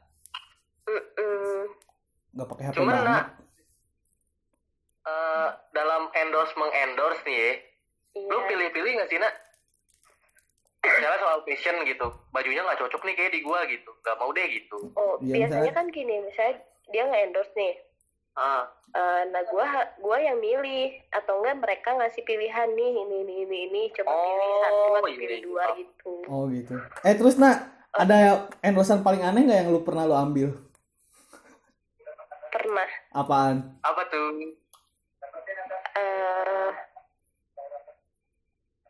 Mm-mm. 0.82 1.70
nggak 2.34 2.48
pakai 2.48 2.64
HP 2.68 2.76
Cuman, 2.80 2.96
banget. 2.96 3.06
Nak, 3.06 3.26
Eh, 5.02 5.48
dalam 5.74 6.14
endorse 6.14 6.54
mengendorse 6.54 7.26
nih 7.26 7.58
lu 8.14 8.20
iya. 8.30 8.46
pilih-pilih 8.46 8.92
nggak 8.94 9.08
sih 9.08 9.18
nak? 9.18 9.34
Misalnya 10.82 11.18
soal 11.18 11.38
fashion 11.42 11.76
gitu, 11.84 12.04
bajunya 12.28 12.60
nggak 12.60 12.80
cocok 12.80 13.02
nih 13.02 13.14
kayak 13.14 13.32
di 13.32 13.40
gua 13.40 13.62
gitu, 13.64 13.90
nggak 13.96 14.16
mau 14.18 14.30
deh 14.30 14.46
gitu. 14.46 14.78
oh 14.92 15.14
Iya, 15.18 15.46
biasanya 15.46 15.46
misalnya- 15.62 15.74
kan 15.74 15.86
gini 15.88 16.14
misalnya 16.20 16.54
dia 16.88 17.02
nge-endorse 17.04 17.54
nih. 17.54 17.74
Ah, 18.34 18.64
Eh, 18.90 19.22
nah 19.26 19.40
gua 19.46 19.64
gua 19.98 20.18
yang 20.18 20.36
milih 20.36 20.92
atau 21.10 21.40
enggak 21.40 21.56
mereka 21.58 21.96
ngasih 21.96 22.20
pilihan 22.22 22.68
nih 22.70 22.92
ini 22.94 23.16
ini 23.18 23.34
ini 23.42 23.58
ini 23.66 23.82
coba 23.90 24.12
pilih 24.12 24.50
satu 24.58 24.74
Oh, 24.74 24.92
atau 24.94 25.08
iya, 25.08 25.16
pilih 25.16 25.32
iya. 25.32 25.46
dua 25.46 25.64
gitu. 25.74 26.12
Oh 26.28 26.44
gitu. 26.46 26.74
Eh 27.00 27.14
terus 27.14 27.34
nak 27.36 27.56
ada 27.90 28.18
endorsean 28.60 29.00
paling 29.00 29.20
aneh 29.22 29.42
nggak 29.42 29.58
yang 29.58 29.70
lu 29.70 29.80
pernah 29.80 30.04
lu 30.04 30.12
ambil? 30.12 30.52
Pernah. 32.50 32.88
Apaan? 33.14 33.80
Apa 33.80 34.02
tuh? 34.06 34.60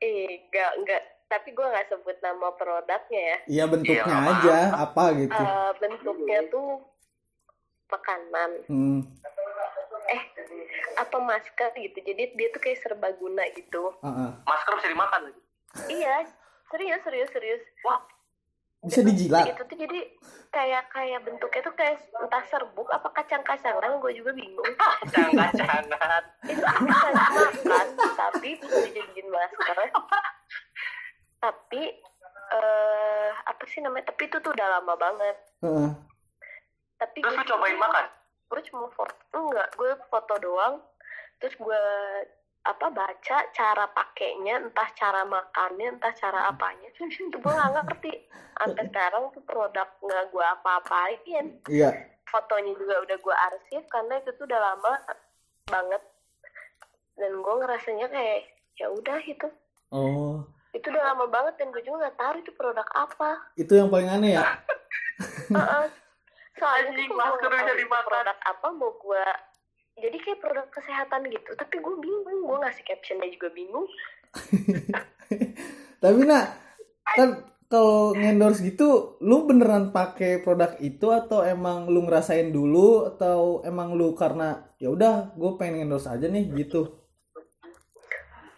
Eh 0.03 0.43
enggak 0.51 0.71
enggak 0.83 1.03
tapi 1.31 1.49
gua 1.57 1.73
nggak 1.73 1.89
sebut 1.89 2.17
nama 2.21 2.53
produknya 2.53 3.23
ya. 3.25 3.39
Iya 3.49 3.65
bentuknya 3.65 4.05
apa- 4.05 4.31
aja 4.37 4.59
apa 4.77 5.05
gitu. 5.17 5.41
Eh, 5.41 5.71
bentuknya 5.81 6.39
tuh 6.53 6.69
makanan. 7.89 8.51
Hmm. 8.69 9.01
eh 10.11 10.23
apa 10.99 11.17
masker 11.23 11.73
gitu. 11.79 11.99
Jadi 12.05 12.37
dia 12.37 12.49
tuh 12.53 12.61
kayak 12.61 12.85
serbaguna 12.85 13.49
gitu. 13.57 13.97
Ah, 14.05 14.11
ah. 14.29 14.31
Masker 14.45 14.73
bisa 14.77 14.89
dimakan 14.93 15.21
lagi. 15.31 15.41
iya 15.89 16.27
serius 16.69 17.01
serius 17.01 17.31
serius. 17.33 17.63
Wah, 17.81 18.03
bisa 18.83 18.99
dijilat 19.01 19.47
itu 19.47 19.63
tuh 19.63 19.79
jadi 19.79 20.01
kayak 20.51 20.91
kayak 20.91 21.23
bentuknya 21.23 21.63
tuh 21.63 21.73
kayak 21.73 21.97
entah 22.13 22.43
serbuk 22.45 22.89
apa 22.89 23.09
kacang-kacangan 23.13 23.95
gue 23.97 24.13
juga 24.13 24.31
bingung 24.33 24.67
Kacang-kacangan. 25.01 26.23
itu 26.45 26.59
bisa 26.59 27.09
dimakan 27.09 27.87
tapi 28.13 28.49
bisa 28.57 28.77
dijadiin 28.83 29.29
masker 29.29 29.79
tapi 31.39 31.83
eh 32.53 33.31
apa 33.41 33.63
sih 33.65 33.81
namanya 33.81 34.11
tapi 34.11 34.27
itu 34.27 34.37
tuh 34.37 34.51
udah 34.51 34.69
lama 34.73 34.95
banget 34.95 35.37
Heeh. 35.61 35.91
tapi 36.97 37.19
Terus 37.19 37.35
gue- 37.35 37.49
cobain 37.49 37.79
makan? 37.79 38.07
gue 38.45 38.61
cuma 38.67 38.87
foto 38.91 39.15
enggak 39.33 39.69
gue 39.73 39.91
foto 40.07 40.35
doang 40.37 40.75
terus 41.39 41.55
gue 41.57 41.83
apa 42.63 42.95
baca 42.95 43.39
cara 43.51 43.91
pakainya 43.91 44.63
entah 44.63 44.87
cara 44.95 45.27
makannya 45.27 45.99
entah 45.99 46.15
cara 46.15 46.47
apanya. 46.47 46.87
Itu 46.95 47.11
gue 47.35 47.43
nggak 47.43 47.73
ngerti. 47.75 48.13
Sampai 48.55 48.87
sekarang 48.87 49.35
tuh 49.35 49.43
produk 49.43 49.89
nggak 49.99 50.25
gue 50.31 50.47
apa-apain. 50.47 51.47
Iya. 51.67 51.91
Fotonya 52.31 52.73
juga 52.79 53.03
udah 53.03 53.17
gue 53.19 53.37
arsip 53.51 53.83
karena 53.91 54.15
itu 54.23 54.31
tuh 54.39 54.47
udah 54.47 54.61
lama 54.63 54.93
banget. 55.67 56.03
Dan 57.19 57.33
gue 57.43 57.55
ngerasanya 57.59 58.07
kayak 58.09 58.41
ya 58.79 58.87
udah 58.89 59.19
itu 59.27 59.49
oh. 59.91 60.47
Itu 60.73 60.89
udah 60.89 61.05
lama 61.13 61.27
banget 61.29 61.61
dan 61.61 61.69
gue 61.75 61.83
juga 61.85 62.09
nggak 62.09 62.17
tahu 62.17 62.35
itu 62.41 62.51
produk 62.55 62.87
apa. 62.95 63.31
Itu 63.59 63.75
yang 63.75 63.91
paling 63.91 64.09
aneh 64.09 64.39
ya? 64.39 64.47
Heeh. 65.59 65.87
soalnya 66.53 66.95
Anjing, 66.95 67.11
tuh 67.11 67.17
gua 67.17 67.27
masker 67.27 67.51
nggak 67.51 67.79
tahu 67.91 68.03
produk 68.07 68.39
apa 68.47 68.67
mau 68.71 68.93
gue 68.95 69.27
jadi 69.99 70.17
kayak 70.17 70.41
produk 70.41 70.67
kesehatan 70.73 71.29
gitu. 71.29 71.51
Tapi 71.53 71.77
gue 71.79 71.95
bingung 72.01 72.41
gue 72.49 72.59
ngasih 72.65 72.85
captionnya 72.89 73.29
juga 73.29 73.49
bingung. 73.53 73.87
Tapi 76.03 76.21
nak 76.25 76.47
kan 77.03 77.31
kalau 77.73 78.13
ngendorse 78.13 78.61
gitu 78.69 79.17
lu 79.25 79.49
beneran 79.49 79.97
pakai 79.97 80.45
produk 80.45 80.77
itu 80.81 81.09
atau 81.09 81.41
emang 81.41 81.89
lu 81.89 82.05
ngerasain 82.05 82.53
dulu 82.53 83.09
atau 83.17 83.65
emang 83.65 83.97
lu 83.97 84.13
karena 84.13 84.61
ya 84.77 84.93
udah 84.93 85.33
gue 85.37 85.51
pengen 85.57 85.85
ngendorse 85.85 86.09
aja 86.09 86.29
nih 86.29 86.53
gitu? 86.53 87.01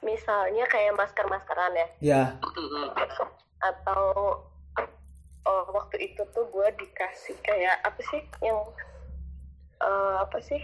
Misalnya 0.02 0.66
kayak 0.66 0.98
masker 0.98 1.26
maskeran 1.30 1.74
ya. 1.74 1.88
Ya. 2.02 2.22
Atau 3.62 4.02
oh, 5.46 5.64
waktu 5.70 6.10
itu 6.10 6.22
tuh 6.34 6.46
gue 6.50 6.68
dikasih 6.74 7.38
kayak 7.42 7.80
apa 7.86 8.00
sih 8.02 8.20
yang 8.42 8.58
eh, 9.78 10.16
apa 10.20 10.38
sih 10.42 10.60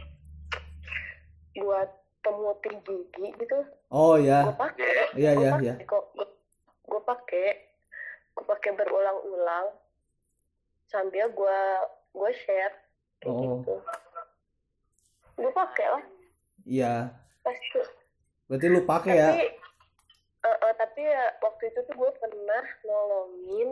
buat 1.52 1.88
pemutih 2.20 2.76
gigi 2.84 3.26
gitu. 3.34 3.58
Oh 3.88 4.14
gue 4.14 4.28
ya 4.28 4.52
pakai 4.52 5.16
Iya, 5.16 5.30
Gua 5.34 5.42
iya, 5.42 5.50
iya. 5.58 5.74
kok. 5.82 6.04
Gue 6.84 7.00
pakai 7.02 7.46
gue 8.30 8.44
pakai 8.46 8.70
berulang-ulang. 8.72 9.74
Sambil 10.86 11.26
gue 11.28 11.58
gue 12.12 12.30
share. 12.36 12.74
Kayak 13.18 13.34
Oh. 13.34 13.42
gitu. 13.58 13.74
Gue 15.36 15.50
pakai 15.50 15.86
lah. 15.88 16.04
Iya. 16.62 16.94
Pasti. 17.40 17.80
Berarti 18.46 18.66
lu 18.66 18.80
pakai 18.84 19.14
ya? 19.16 19.30
Tapi 19.30 19.46
eh, 20.40 20.56
eh, 20.58 20.74
tapi 20.74 21.00
ya 21.00 21.24
waktu 21.38 21.62
itu 21.68 21.80
tuh 21.84 21.94
gue 21.94 22.10
pernah 22.16 22.64
nolongin 22.82 23.70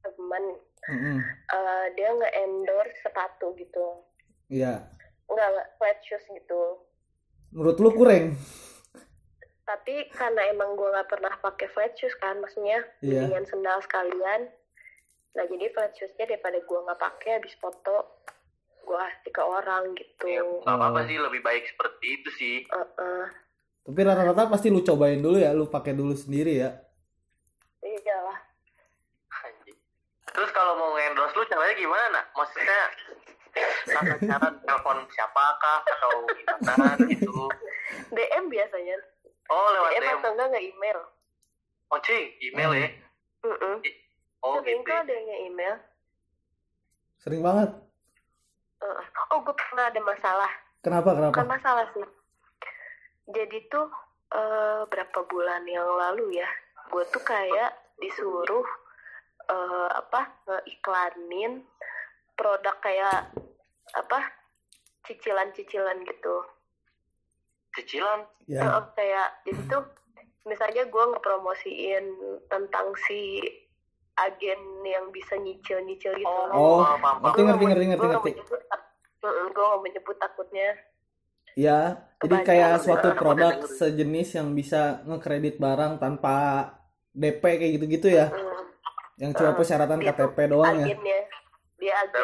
teman 0.00 0.44
Mm-mm. 0.86 1.18
eh, 1.50 1.86
dia 1.92 2.08
nge 2.12 2.30
endorse 2.36 2.94
sepatu 3.00 3.50
gitu. 3.56 4.06
Iya 4.46 4.86
nggak 5.26 5.50
flat 5.76 5.98
shoes 6.02 6.24
gitu 6.26 6.62
menurut 7.50 7.76
lu 7.78 7.90
kurang 7.92 8.34
tapi 9.66 10.06
karena 10.14 10.46
emang 10.54 10.78
gue 10.78 10.86
nggak 10.86 11.10
pernah 11.10 11.34
pakai 11.42 11.66
flat 11.74 11.92
shoes 11.98 12.14
kan 12.16 12.38
maksudnya 12.38 12.86
Iya. 13.02 13.26
dengan 13.26 13.42
sendal 13.44 13.82
sekalian 13.82 14.46
nah 15.34 15.44
jadi 15.44 15.68
flat 15.74 15.92
shoesnya 15.92 16.24
daripada 16.24 16.62
gue 16.62 16.78
nggak 16.80 17.00
pakai 17.00 17.42
habis 17.42 17.52
foto 17.58 18.22
gue 18.86 18.94
kasih 18.94 19.32
ke 19.34 19.42
orang 19.42 19.84
gitu 19.98 20.26
Ya, 20.30 20.42
nggak 20.46 20.78
apa-apa 20.78 21.10
sih, 21.10 21.18
lebih 21.18 21.42
baik 21.42 21.66
seperti 21.66 22.06
itu 22.22 22.30
sih. 22.38 22.56
Eh, 22.62 22.88
eh, 23.02 23.26
tapi 23.82 23.98
rata-rata 24.02 24.46
pasti 24.46 24.70
lu 24.70 24.82
cobain 24.82 25.18
dulu 25.18 25.38
ya 25.42 25.50
lu 25.50 25.66
pakai 25.66 25.94
dulu 25.94 26.14
sendiri 26.14 26.62
ya 26.62 26.70
iya 27.82 28.16
lah 28.22 28.38
Anjing. 29.42 29.78
Terus 30.26 30.50
kalau 30.50 30.74
mau 30.74 30.94
endorse 30.98 31.34
lu 31.34 31.46
caranya 31.46 31.74
gimana? 31.74 32.06
nak? 32.14 32.26
Maksudnya 32.34 32.80
cara 33.86 34.14
cara 34.18 34.48
telepon 34.60 34.98
siapakah 35.08 35.78
atau 35.82 36.12
gimana 36.28 36.94
gitu? 37.06 37.48
DM 38.12 38.44
biasanya 38.46 38.96
Oh 39.46 39.66
lewat 39.70 39.90
DM 39.92 40.02
DM. 40.02 40.16
atau 40.18 40.30
enggak 40.32 40.46
nggak 40.50 40.66
email 40.66 40.98
Oh 41.86 41.98
cing, 42.02 42.34
email 42.42 42.70
ya? 42.74 42.88
Mm-mm. 43.46 43.78
Oh 44.42 44.58
sering 44.58 44.82
gitu. 44.82 44.90
kok 44.90 44.98
ada 45.02 45.12
yang 45.12 45.42
email 45.46 45.74
sering 47.16 47.42
banget 47.42 47.70
Eh, 48.76 49.02
oh 49.32 49.40
gue 49.40 49.56
pernah 49.56 49.88
ada 49.88 50.00
masalah 50.00 50.52
kenapa 50.78 51.16
kenapa 51.16 51.32
bukan 51.32 51.48
masalah 51.48 51.86
sih 51.90 52.04
jadi 53.26 53.58
tuh 53.66 53.88
eh, 54.30 54.84
berapa 54.84 55.18
bulan 55.24 55.64
yang 55.64 55.88
lalu 55.88 56.36
ya 56.36 56.48
gue 56.92 57.02
tuh 57.08 57.24
kayak 57.24 57.72
disuruh 57.96 58.68
eh, 59.48 59.88
apa 59.90 60.28
ngeiklanin 60.44 61.64
produk 62.36 62.76
kayak 62.84 63.32
apa 63.96 64.18
cicilan-cicilan 65.08 66.04
gitu. 66.04 66.36
Cicilan. 67.74 68.28
ya. 68.46 68.62
Eh, 68.62 68.82
kayak 68.94 69.28
jadi 69.48 69.60
tuh 69.68 69.82
misalnya 70.46 70.86
gue 70.86 71.04
ngepromosiin 71.16 72.04
tentang 72.46 72.94
si 73.08 73.42
agen 74.16 74.60
yang 74.86 75.12
bisa 75.12 75.36
nyicil-nyicil 75.36 76.16
gitu 76.16 76.40
Oh, 76.54 76.80
paham, 76.80 77.20
ngerti 77.20 77.42
ngerti 77.42 77.64
ngerti 77.66 77.84
ngerti 77.92 78.06
ngerti. 78.06 78.32
gue 79.26 79.64
gak 79.66 79.82
menyebut 79.82 80.16
takutnya. 80.22 80.68
Ya 81.56 82.06
jadi 82.22 82.36
kayak 82.44 82.72
suatu 82.80 83.12
produk 83.12 83.64
sejenis 83.64 84.40
yang 84.40 84.56
bisa 84.56 85.04
ngekredit 85.04 85.60
barang 85.60 86.00
tanpa 86.00 86.68
DP 87.12 87.42
kayak 87.42 87.72
gitu-gitu 87.80 88.08
ya? 88.12 88.28
Hmm. 88.32 88.54
yang 89.16 89.32
cuma 89.32 89.56
persyaratan 89.56 90.04
KTP 90.04 90.36
doang 90.52 90.76
ya? 90.76 90.92
agennya 90.92 91.20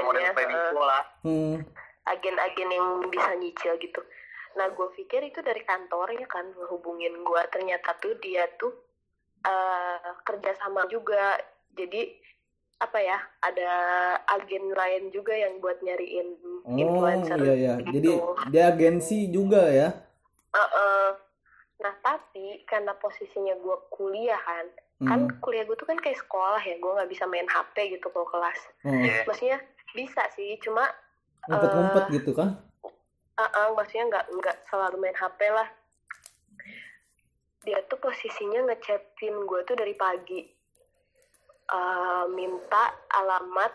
model 0.02 0.24
agennya 0.32 0.62
eh, 0.62 0.72
lah. 0.74 1.04
hmm. 1.22 1.54
agen-agen 2.08 2.70
yang 2.70 2.88
bisa 3.10 3.30
nyicil 3.38 3.74
gitu 3.78 4.00
nah 4.52 4.68
gue 4.68 4.88
pikir 5.00 5.24
itu 5.24 5.40
dari 5.40 5.64
kantornya 5.64 6.28
kan 6.28 6.44
ngehubungin 6.52 7.24
gue 7.24 7.42
ternyata 7.48 7.96
tuh 8.00 8.12
dia 8.20 8.44
tuh 8.60 8.72
eh 9.42 10.12
kerja 10.22 10.54
sama 10.60 10.86
juga 10.86 11.40
jadi 11.72 12.14
apa 12.82 12.98
ya 12.98 13.18
ada 13.42 13.72
agen 14.38 14.74
lain 14.74 15.14
juga 15.14 15.30
yang 15.32 15.62
buat 15.62 15.78
nyariin 15.80 16.34
oh 16.66 16.74
influencer 16.74 17.38
iya 17.38 17.54
ya 17.54 17.74
gitu. 17.78 17.90
jadi 17.94 18.10
dia 18.50 18.64
agensi 18.74 19.18
juga 19.30 19.62
ya 19.70 19.88
Eh-eh. 20.52 21.08
nah 21.80 21.94
tapi 22.02 22.66
karena 22.66 22.92
posisinya 22.98 23.54
gue 23.56 23.76
kuliah 23.94 24.38
kan 24.42 24.66
kan 25.02 25.26
hmm. 25.26 25.40
kuliah 25.42 25.66
gue 25.66 25.74
tuh 25.74 25.88
kan 25.88 25.98
kayak 25.98 26.18
sekolah 26.20 26.62
ya 26.62 26.78
gue 26.78 26.92
nggak 26.94 27.10
bisa 27.10 27.24
main 27.26 27.48
HP 27.48 27.98
gitu 27.98 28.06
kalau 28.14 28.28
kelas. 28.30 28.60
Oh. 28.86 28.92
Iya. 28.94 29.26
maksudnya 29.26 29.58
bisa 29.92 30.22
sih 30.38 30.56
cuma 30.62 30.86
ngumpet-ngumpet 31.50 32.04
Eh, 32.08 32.12
gitu 32.20 32.30
kan? 32.36 32.48
Uh 33.38 33.70
maksudnya 33.74 34.04
nggak 34.12 34.26
nggak 34.38 34.56
selalu 34.70 34.96
main 35.02 35.16
HP 35.18 35.40
lah. 35.50 35.68
Dia 37.62 37.78
tuh 37.86 37.98
posisinya 37.98 38.66
ngechatin 38.70 39.34
gue 39.46 39.60
tuh 39.66 39.76
dari 39.78 39.94
pagi. 39.98 40.42
Eh, 41.72 42.24
minta 42.30 42.94
alamat 43.10 43.72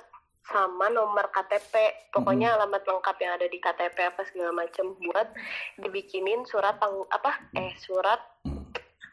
sama 0.47 0.87
nomor 0.87 1.27
KTP 1.27 2.07
pokoknya 2.15 2.55
alamat 2.55 2.87
lengkap 2.87 3.17
yang 3.19 3.35
ada 3.35 3.51
di 3.51 3.59
KTP 3.59 3.97
apa 3.99 4.23
segala 4.23 4.55
macem 4.55 4.95
buat 4.95 5.27
dibikinin 5.75 6.47
surat 6.47 6.79
tang 6.79 7.03
apa? 7.11 7.35
Eh 7.51 7.75
surat 7.75 8.23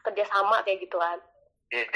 kerjasama 0.05 0.63
kayak 0.63 0.87
gitu 0.87 0.95
kan 0.95 1.19
Iya. 1.73 1.87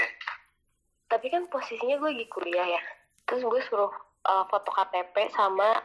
tapi 1.10 1.30
kan 1.34 1.46
posisinya 1.50 1.98
gue 1.98 2.10
lagi 2.14 2.28
kuliah 2.30 2.68
ya. 2.78 2.82
Terus 3.26 3.42
gue 3.42 3.62
suruh 3.66 3.90
uh, 4.30 4.46
foto 4.46 4.70
KTP 4.70 5.34
sama 5.34 5.82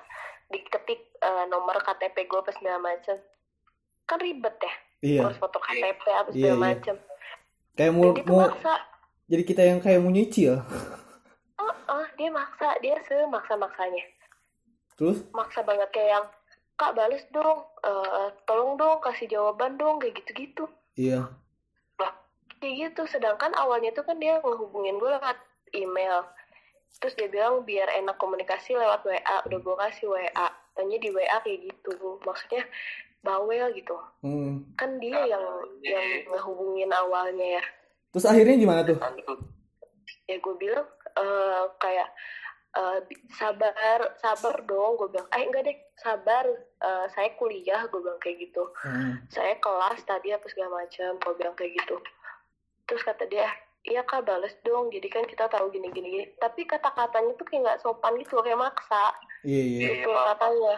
diketik 0.52 1.16
uh, 1.24 1.48
nomor 1.48 1.80
KTP 1.80 2.28
gue 2.28 2.40
pas 2.44 2.52
segala 2.52 2.80
macem. 2.80 3.16
Kan 4.04 4.20
ribet 4.20 4.56
ya 4.60 4.74
iya. 5.04 5.20
harus 5.24 5.40
foto 5.40 5.56
KTP 5.60 6.04
apa 6.12 6.28
Iya, 6.32 6.36
segala 6.36 6.56
iya. 6.56 6.64
macem. 6.64 6.96
Kayak 7.74 7.92
mau, 7.96 8.04
tuh 8.12 8.24
mau 8.28 8.40
maksa. 8.48 8.74
jadi 9.28 9.42
kita 9.48 9.62
yang 9.64 9.80
kayak 9.80 10.00
mau 10.00 10.12
nyicil. 10.12 10.54
Oh, 11.56 11.74
oh, 11.88 12.04
dia 12.20 12.28
maksa 12.28 12.68
dia 12.84 12.96
semaksa 13.08 13.54
maksanya 13.56 14.04
terus? 14.94 15.26
Maksa 15.34 15.66
banget 15.66 15.90
kayak 15.90 16.10
yang 16.20 16.26
kak 16.74 16.92
bales 16.94 17.22
dong 17.34 17.66
eh, 17.82 18.28
tolong 18.46 18.78
dong 18.78 18.98
kasih 19.02 19.26
jawaban 19.26 19.74
dong 19.74 19.98
kayak 19.98 20.20
gitu-gitu. 20.22 20.70
Iya 20.94 21.32
kayak 22.64 22.96
gitu. 22.96 23.02
Sedangkan 23.04 23.52
awalnya 23.60 23.92
tuh 23.92 24.08
kan 24.08 24.16
dia 24.16 24.40
ngehubungin 24.40 24.96
gue 24.96 25.12
lewat 25.12 25.36
email. 25.76 26.24
Terus 26.96 27.12
dia 27.20 27.28
bilang 27.28 27.60
biar 27.68 27.92
enak 27.92 28.16
komunikasi 28.16 28.72
lewat 28.72 29.04
WA 29.04 29.36
udah 29.44 29.58
gue 29.60 29.76
kasih 29.84 30.08
WA 30.08 30.48
tanya 30.72 30.96
di 30.96 31.12
WA 31.12 31.36
kayak 31.44 31.68
gitu. 31.68 32.16
Maksudnya 32.24 32.64
bawel 33.20 33.68
gitu. 33.76 33.96
Hmm. 34.24 34.64
kan 34.80 34.96
dia 34.96 35.16
yang 35.28 35.44
yang 35.84 36.06
ngehubungin 36.32 36.88
awalnya 36.88 37.60
ya. 37.60 37.64
Terus 38.16 38.24
akhirnya 38.24 38.56
gimana 38.56 38.80
tuh? 38.88 38.96
Ya 40.24 40.40
gue 40.40 40.54
bilang 40.56 40.88
eh, 41.20 41.64
kayak 41.76 42.08
bi- 43.04 43.24
sabar 43.36 44.16
sabar 44.24 44.56
dong. 44.64 44.96
Gue 44.96 45.12
bilang 45.12 45.28
eh 45.36 45.44
enggak 45.44 45.68
deh. 45.68 45.76
Sabar. 46.00 46.48
Eh, 46.80 47.06
saya 47.12 47.28
kuliah. 47.36 47.84
Gue 47.92 48.00
bilang 48.00 48.20
kayak 48.24 48.48
gitu. 48.48 48.64
Hmm. 48.80 49.20
saya 49.28 49.56
kelas 49.60 50.00
tadi 50.08 50.32
apa 50.32 50.46
segala 50.48 50.84
macam. 50.84 51.20
Gue 51.20 51.34
bilang 51.36 51.52
kayak 51.52 51.76
gitu 51.76 52.00
terus 52.84 53.02
kata 53.02 53.24
dia 53.26 53.48
iya 53.84 54.00
kak 54.00 54.24
bales 54.24 54.56
dong 54.62 54.88
jadi 54.88 55.08
kan 55.08 55.24
kita 55.24 55.44
tahu 55.46 55.68
gini 55.68 55.92
gini 55.92 56.08
gini 56.10 56.26
tapi 56.36 56.64
kata-katanya 56.64 57.36
tuh 57.36 57.44
kayak 57.44 57.60
nggak 57.64 57.80
sopan 57.80 58.16
gitu 58.16 58.40
kayak 58.40 58.60
maksa 58.60 59.12
Iya 59.44 59.60
iya. 59.60 59.78
Iya, 59.78 59.88
gitu 60.00 60.10
paham. 60.10 60.26
katanya 60.32 60.76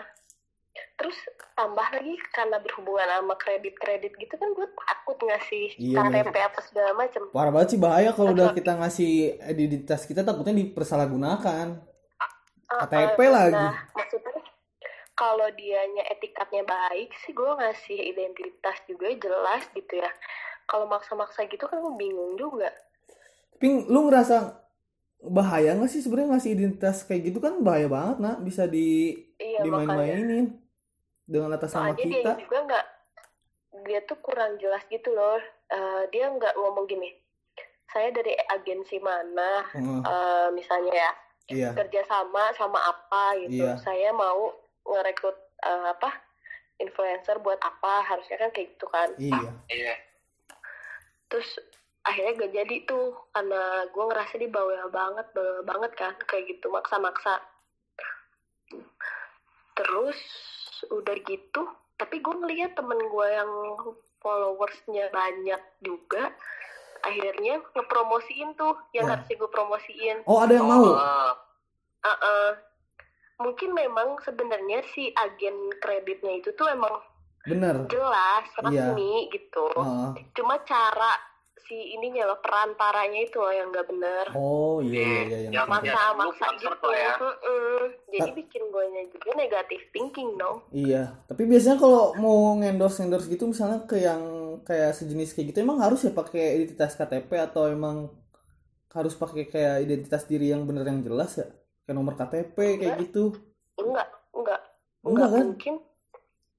terus 1.00 1.16
tambah 1.56 1.86
lagi 1.88 2.14
karena 2.36 2.60
berhubungan 2.60 3.08
sama 3.08 3.34
kredit-kredit 3.40 4.12
gitu 4.12 4.34
kan 4.36 4.48
gue 4.52 4.68
takut 4.76 5.16
ngasih 5.24 5.72
Iya, 5.80 6.04
KTP 6.04 6.36
apa 6.36 6.60
segala 6.60 6.92
macam 6.92 7.22
Parah 7.32 7.48
banget 7.48 7.68
sih 7.72 7.80
bahaya 7.80 8.10
kalau 8.12 8.36
udah 8.36 8.52
kita 8.52 8.76
ngasih 8.76 9.40
identitas 9.40 10.04
kita 10.04 10.20
takutnya 10.20 10.52
dipersalahgunakan. 10.52 11.80
KTP 12.66 13.18
lagi. 13.24 13.56
Nah, 13.56 13.88
maksudnya 13.94 14.36
kalau 15.16 15.48
dianya 15.56 16.04
etikatnya 16.12 16.60
baik 16.66 17.08
sih 17.24 17.32
gue 17.32 17.48
ngasih 17.56 17.98
identitas 18.12 18.76
juga 18.84 19.08
jelas 19.16 19.64
gitu 19.72 19.96
ya. 19.96 20.10
Kalau 20.66 20.86
maksa-maksa 20.90 21.46
gitu 21.46 21.64
kan 21.70 21.78
gue 21.78 21.94
bingung 21.94 22.34
juga. 22.34 22.70
Tapi 23.56 23.86
lu 23.88 24.10
ngerasa 24.10 24.66
bahaya 25.26 25.72
nggak 25.74 25.90
sih 25.90 26.04
sebenarnya 26.04 26.36
ngasih 26.36 26.52
identitas 26.54 27.02
kayak 27.08 27.32
gitu 27.32 27.38
kan 27.40 27.58
bahaya 27.64 27.88
banget 27.88 28.16
nak 28.20 28.36
bisa 28.44 28.68
di 28.68 29.16
Iya 29.40 29.64
dimain-mainin 29.64 30.52
dengan 31.26 31.56
atas 31.56 31.74
nama 31.74 31.90
Soalnya 31.90 32.04
dia 32.04 32.12
kita. 32.22 32.32
juga 32.46 32.58
nggak, 32.68 32.86
dia 33.88 34.00
tuh 34.06 34.18
kurang 34.22 34.52
jelas 34.62 34.82
gitu 34.86 35.10
loh. 35.10 35.40
Eh, 35.66 36.02
dia 36.14 36.30
nggak 36.30 36.54
ngomong 36.54 36.86
gini. 36.86 37.10
Saya 37.90 38.12
dari 38.12 38.36
agensi 38.52 39.00
mana, 39.00 39.64
Heeh, 39.72 40.00
eh, 40.04 40.48
misalnya 40.52 40.92
ya 40.92 41.10
iya. 41.50 41.70
kerjasama 41.74 42.52
sama 42.54 42.78
apa 42.78 43.40
gitu. 43.42 43.66
Iya. 43.66 43.80
Saya 43.80 44.12
mau 44.14 44.52
ngerekrut 44.86 45.38
eh, 45.66 45.86
apa 45.90 46.10
influencer 46.78 47.40
buat 47.40 47.58
apa? 47.64 48.04
Harusnya 48.04 48.36
kan 48.36 48.50
kayak 48.52 48.76
gitu 48.76 48.86
kan. 48.86 49.08
Iya. 49.18 49.50
Iya. 49.72 49.94
Terus 51.26 51.48
akhirnya 52.06 52.46
gak 52.46 52.54
jadi 52.54 52.76
tuh 52.86 53.18
karena 53.34 53.62
gue 53.90 54.04
ngerasa 54.06 54.34
dia 54.38 54.50
bawel 54.50 54.86
banget 54.94 55.26
bawel 55.34 55.62
banget 55.66 55.92
kan 55.98 56.14
kayak 56.30 56.46
gitu 56.46 56.70
maksa-maksa 56.70 57.42
terus 59.74 60.18
udah 60.94 61.16
gitu 61.26 61.62
tapi 61.98 62.22
gue 62.22 62.34
ngeliat 62.34 62.78
temen 62.78 63.00
gue 63.00 63.28
yang 63.28 63.50
followersnya 64.22 65.10
banyak 65.10 65.62
juga 65.82 66.30
akhirnya 67.02 67.62
ngepromosiin 67.74 68.54
tuh 68.54 68.78
yang 68.94 69.10
harusnya 69.10 69.36
gue 69.38 69.50
promosiin 69.50 70.16
Oh 70.26 70.42
ada 70.42 70.54
yang 70.58 70.66
mau? 70.66 70.94
Oh, 70.94 71.32
Uh-uh. 72.06 72.50
mungkin 73.42 73.74
memang 73.74 74.16
sebenarnya 74.22 74.80
si 74.94 75.10
agen 75.12 75.74
kreditnya 75.82 76.38
itu 76.38 76.54
tuh 76.54 76.70
emang 76.70 77.02
Bener. 77.46 77.76
jelas 77.86 78.44
Iya. 78.66 78.90
resmi 78.90 79.12
gitu 79.30 79.64
Heeh. 79.72 80.08
cuma 80.32 80.58
cara 80.60 81.14
si 81.58 81.74
ininya 81.92 82.22
loh 82.24 82.38
perantaranya 82.38 83.20
itu 83.20 83.36
loh 83.36 83.50
yang 83.50 83.68
nggak 83.68 83.86
bener 83.86 84.26
Oh 84.32 84.78
iya 84.78 84.94
iya 84.94 85.22
iya. 85.26 85.38
yang 85.48 85.52
Yang 85.56 85.66
kayak- 85.82 86.14
maksa. 86.14 86.14
maksa 86.14 86.46
gitu 86.56 86.88
ya. 86.88 87.12
Jadi 88.08 88.18
Ta- 88.24 88.36
bikin 88.36 88.62
gue 88.64 88.84
juga 89.08 89.30
negatif 89.34 89.80
thinking 89.90 90.30
dong 90.36 90.62
Iya, 90.70 91.18
tapi 91.24 91.42
biasanya 91.44 91.76
kalau 91.76 92.14
mau 92.14 92.54
ngendorse 92.54 93.00
ngendorse 93.00 93.26
gitu 93.26 93.46
misalnya 93.46 93.82
ke 93.82 93.98
yang 93.98 94.22
kayak 94.62 94.94
sejenis 94.94 95.32
kayak 95.32 95.46
gitu 95.48 95.58
emang 95.60 95.78
harus 95.78 96.00
ya 96.00 96.12
pakai 96.12 96.44
identitas 96.56 96.94
KTP 96.94 97.30
atau 97.36 97.66
emang 97.66 98.14
harus 98.88 99.12
pakai 99.12 99.44
kayak 99.44 99.82
identitas 99.82 100.24
diri 100.24 100.48
yang 100.48 100.64
bener 100.64 100.82
yang 100.82 101.02
jelas 101.02 101.34
ya? 101.36 101.46
Kayak 101.82 101.94
nomor 101.94 102.14
KTP 102.14 102.56
kayak 102.76 102.94
Enggak. 102.94 103.02
gitu. 103.02 103.24
enggak 103.76 104.08
enggak 104.32 104.60
Enggak 105.02 105.28
kan? 105.30 105.44
mungkin 105.48 105.74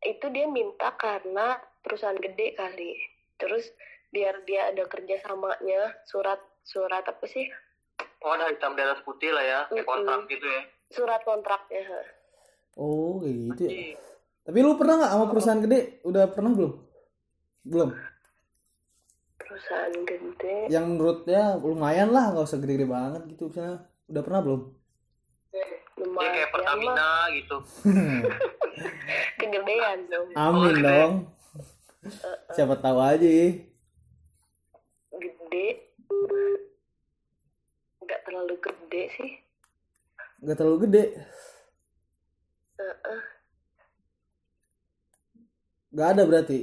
itu 0.05 0.25
dia 0.29 0.45
minta 0.45 0.93
karena 0.97 1.57
perusahaan 1.81 2.17
gede 2.17 2.53
kali 2.57 2.93
terus 3.37 3.69
biar 4.13 4.45
dia 4.45 4.71
ada 4.73 4.85
kerjasamanya 4.87 5.93
surat 6.07 6.39
surat 6.63 7.03
apa 7.05 7.25
sih 7.27 7.47
oh 8.23 8.31
ada 8.33 8.49
hitam 8.49 8.73
di 8.73 8.81
atas 8.81 9.01
putih 9.05 9.29
lah 9.33 9.43
ya, 9.45 9.59
kayak 9.69 9.85
Mm-mm. 9.85 9.89
kontrak 9.89 10.21
gitu 10.29 10.47
ya. 10.47 10.61
surat 10.87 11.21
kontraknya. 11.21 11.83
Oh, 12.77 13.21
gitu 13.25 13.61
ya. 13.67 13.71
Iya. 13.73 13.97
Tapi 14.47 14.57
lu 14.63 14.79
pernah 14.79 14.95
nggak 15.03 15.11
sama 15.11 15.25
perusahaan 15.27 15.61
gede? 15.61 15.79
Udah 16.07 16.23
pernah 16.31 16.51
belum? 16.55 16.73
Belum. 17.67 17.91
perusahaan 19.37 19.95
gede 20.03 20.67
Yang 20.67 20.85
menurutnya 20.91 21.55
lumayan 21.63 22.11
lah, 22.11 22.35
nggak 22.35 22.47
usah 22.51 22.59
gede-gede 22.59 22.87
banget 22.87 23.21
gitu 23.31 23.47
misalnya. 23.47 23.87
Udah 24.07 24.21
pernah 24.23 24.41
belum? 24.43 24.61
Dia 25.55 25.65
lumayan 25.97 26.29
kayak 26.29 26.47
mah 26.47 26.53
Pertamina 26.53 27.11
gitu. 27.33 27.57
kegedean 29.41 29.99
dong 30.07 30.27
Amin 30.37 30.75
dong. 30.79 31.13
Siapa 32.53 32.77
tahu 32.77 32.97
aja 33.01 33.25
ya. 33.25 33.49
gede 35.17 35.67
nggak 37.97 38.21
terlalu 38.23 38.55
gede 38.61 39.03
sih 39.17 39.31
Nggak 40.37 40.55
terlalu 40.61 40.77
gede. 40.85 41.03
Heeh. 42.77 43.19
Nggak 45.89 46.09
ada 46.13 46.23
berarti. 46.23 46.59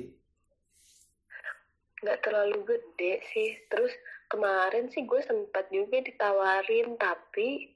nggak 1.98 2.20
terlalu 2.22 2.58
gede 2.68 3.14
sih 3.32 3.56
terus 3.66 3.90
kemarin 4.28 4.92
sih 4.92 5.02
gue 5.02 5.18
sempat 5.24 5.66
juga 5.72 6.04
ditawarin 6.04 6.94
tapi 7.00 7.73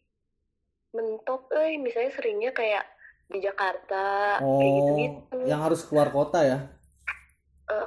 mentok 0.91 1.53
eh 1.53 1.77
misalnya 1.77 2.11
seringnya 2.11 2.51
kayak 2.51 2.85
di 3.27 3.39
Jakarta 3.39 4.37
kayak 4.37 4.43
Oh, 4.43 4.77
gitu-gitu 4.79 5.37
yang 5.45 5.61
harus 5.61 5.83
keluar 5.83 6.09
kota 6.09 6.41
ya? 6.41 6.59
Eh, 7.67 7.87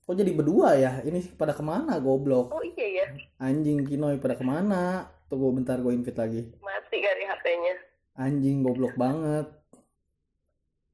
Kok 0.00 0.12
jadi 0.12 0.32
berdua 0.32 0.76
ya? 0.76 1.00
Ini 1.00 1.32
pada 1.34 1.52
ke 1.52 1.60
mana 1.60 1.96
goblok? 1.96 2.48
oh 2.50 2.60
iya 2.62 2.86
ya 2.94 3.06
Anjing 3.38 3.84
Kinoy 3.84 4.16
pada 4.16 4.34
ke 4.34 4.42
mana? 4.42 5.08
Tunggu 5.26 5.52
bentar 5.52 5.76
gue 5.76 5.90
invite 5.90 6.16
lagi. 6.16 6.42
mati 6.58 6.96
kali 6.98 7.24
HP-nya 7.24 7.74
Anjing 8.14 8.60
goblok 8.60 8.94
banget. 8.94 9.48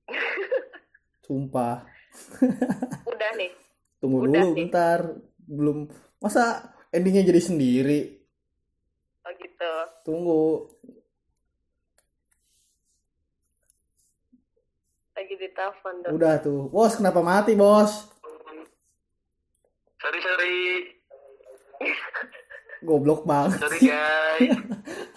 Sumpah. 1.22 1.86
udah 3.06 3.30
nih 3.36 3.50
Tunggu 3.98 4.24
Udah 4.24 4.30
dulu 4.32 4.46
sih. 4.48 4.58
bentar. 4.66 4.98
Belum 5.40 5.86
masa 6.18 6.42
endingnya 6.90 7.22
jadi 7.24 7.38
sendiri? 7.40 8.00
oh 9.20 9.32
gitu 9.36 9.72
Tunggu. 10.10 10.66
lagi 15.12 15.36
di 15.36 15.52
telepon 15.52 15.94
dong 16.00 16.12
Udah 16.16 16.40
tuh. 16.40 16.66
Bos, 16.66 16.96
kenapa 16.96 17.20
mati, 17.20 17.52
Bos? 17.54 18.08
Sorry 20.00 20.18
sorry, 20.18 20.56
Goblok 22.88 23.22
banget. 23.22 23.60
sorry 23.60 23.78
guys. 23.84 24.50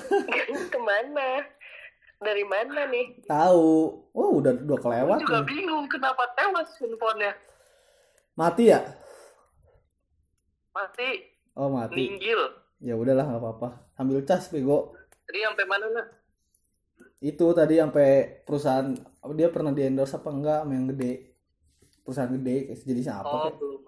ke 0.70 0.78
mana 0.78 1.48
dari 2.20 2.44
mana 2.44 2.84
nih 2.86 3.16
Tahu. 3.24 3.72
Oh, 4.12 4.30
udah 4.38 4.60
udah 4.60 4.76
Gue 4.76 4.84
kelewat. 4.84 5.18
juga 5.24 5.40
nih. 5.40 5.48
bingung 5.48 5.88
kenapa 5.88 6.28
tewas 6.36 6.70
handphonenya. 6.78 7.34
Mati 8.36 8.64
ya? 8.70 8.84
Mati, 10.70 11.10
Oh, 11.56 11.72
mati. 11.72 11.96
ninggil. 11.96 12.38
Ya 12.84 12.93
udahlah 13.00 13.24
nggak 13.26 13.41
apa-apa. 13.41 13.67
Sambil 13.96 14.19
cas 14.28 14.52
bego. 14.52 14.91
Tadi 15.24 15.39
sampai 15.39 15.65
mana 15.65 15.86
nak? 15.89 16.08
Itu 17.24 17.56
tadi 17.56 17.80
sampai 17.80 18.08
perusahaan 18.43 18.91
dia 19.34 19.48
pernah 19.48 19.72
di 19.72 19.88
endorse 19.88 20.19
apa 20.19 20.30
enggak 20.30 20.60
sama 20.62 20.74
yang 20.76 20.88
gede. 20.91 21.13
Perusahaan 22.04 22.32
gede 22.36 22.56
kayak 22.67 22.78
sejenisnya 22.78 23.13
apa 23.15 23.28
Oh 23.30 23.39
kayak. 23.39 23.56
belum. 23.56 23.82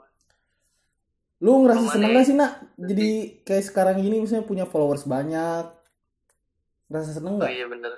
Lu 1.43 1.51
ngerasa 1.61 1.77
Ke 1.77 1.83
mana 1.83 1.93
seneng 1.93 2.09
ya? 2.09 2.15
gak 2.15 2.25
sih 2.25 2.35
nak? 2.39 2.51
Jadi 2.79 3.09
kayak 3.43 3.65
sekarang 3.67 3.97
ini 3.99 4.15
misalnya 4.23 4.47
punya 4.47 4.63
followers 4.63 5.03
banyak. 5.03 5.65
Ngerasa 6.87 7.11
seneng 7.11 7.35
Oh 7.35 7.37
nggak? 7.37 7.51
iya 7.51 7.67
bener. 7.67 7.91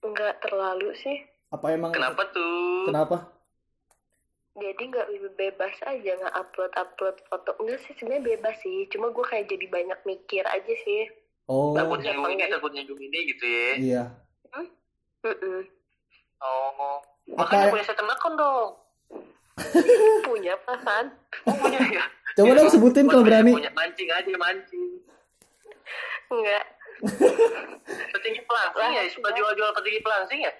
nggak 0.00 0.34
terlalu 0.40 0.96
sih 0.96 1.12
Apa 1.52 1.76
emang 1.76 1.92
Kenapa 1.92 2.24
tuh? 2.32 2.88
Kenapa? 2.88 3.16
Jadi 4.52 4.82
nggak 4.82 5.06
lebih 5.08 5.30
bebas 5.36 5.74
aja 5.84 6.10
nggak 6.16 6.34
upload 6.34 6.72
upload 6.74 7.16
foto 7.26 7.50
enggak 7.58 7.78
sih 7.80 7.94
sebenarnya 7.94 8.34
bebas 8.34 8.56
sih 8.58 8.88
cuma 8.88 9.08
gue 9.08 9.22
kayak 9.22 9.46
jadi 9.46 9.66
banyak 9.66 9.98
mikir 10.04 10.44
aja 10.44 10.74
sih 10.80 11.06
Oh, 11.46 11.74
Takut 11.74 11.98
Iya, 11.98 12.14
nyinggung 12.14 12.30
ini, 12.30 12.34
enggak. 12.38 12.50
takut 12.54 12.70
nyinggung 12.70 13.00
ini 13.00 13.18
gitu 13.26 13.42
ya. 13.42 13.70
iya. 13.74 14.02
Mm-mm. 15.20 15.66
Oh. 16.38 17.02
Apa 17.34 17.42
Makanya 17.42 17.66
ya? 17.66 17.72
punya 17.74 17.84
second 17.84 18.06
account 18.08 18.36
dong. 18.38 18.68
punya 20.30 20.54
perasaan 20.56 21.10
Oh 21.44 21.54
punya 21.58 21.78
ya. 21.90 22.06
Coba 22.32 22.54
dong 22.54 22.70
sebutin 22.70 23.10
kalau 23.10 23.26
berani. 23.26 23.50
Punya 23.50 23.74
mancing 23.74 24.06
aja 24.08 24.30
mancing. 24.32 24.84
enggak 26.30 26.64
Petinggi 28.14 28.40
pelangsing 28.46 28.90
ya, 28.94 29.02
suka 29.10 29.28
jual-jual 29.34 29.70
petinggi 29.74 30.00
pelangsing 30.00 30.40
ya? 30.40 30.52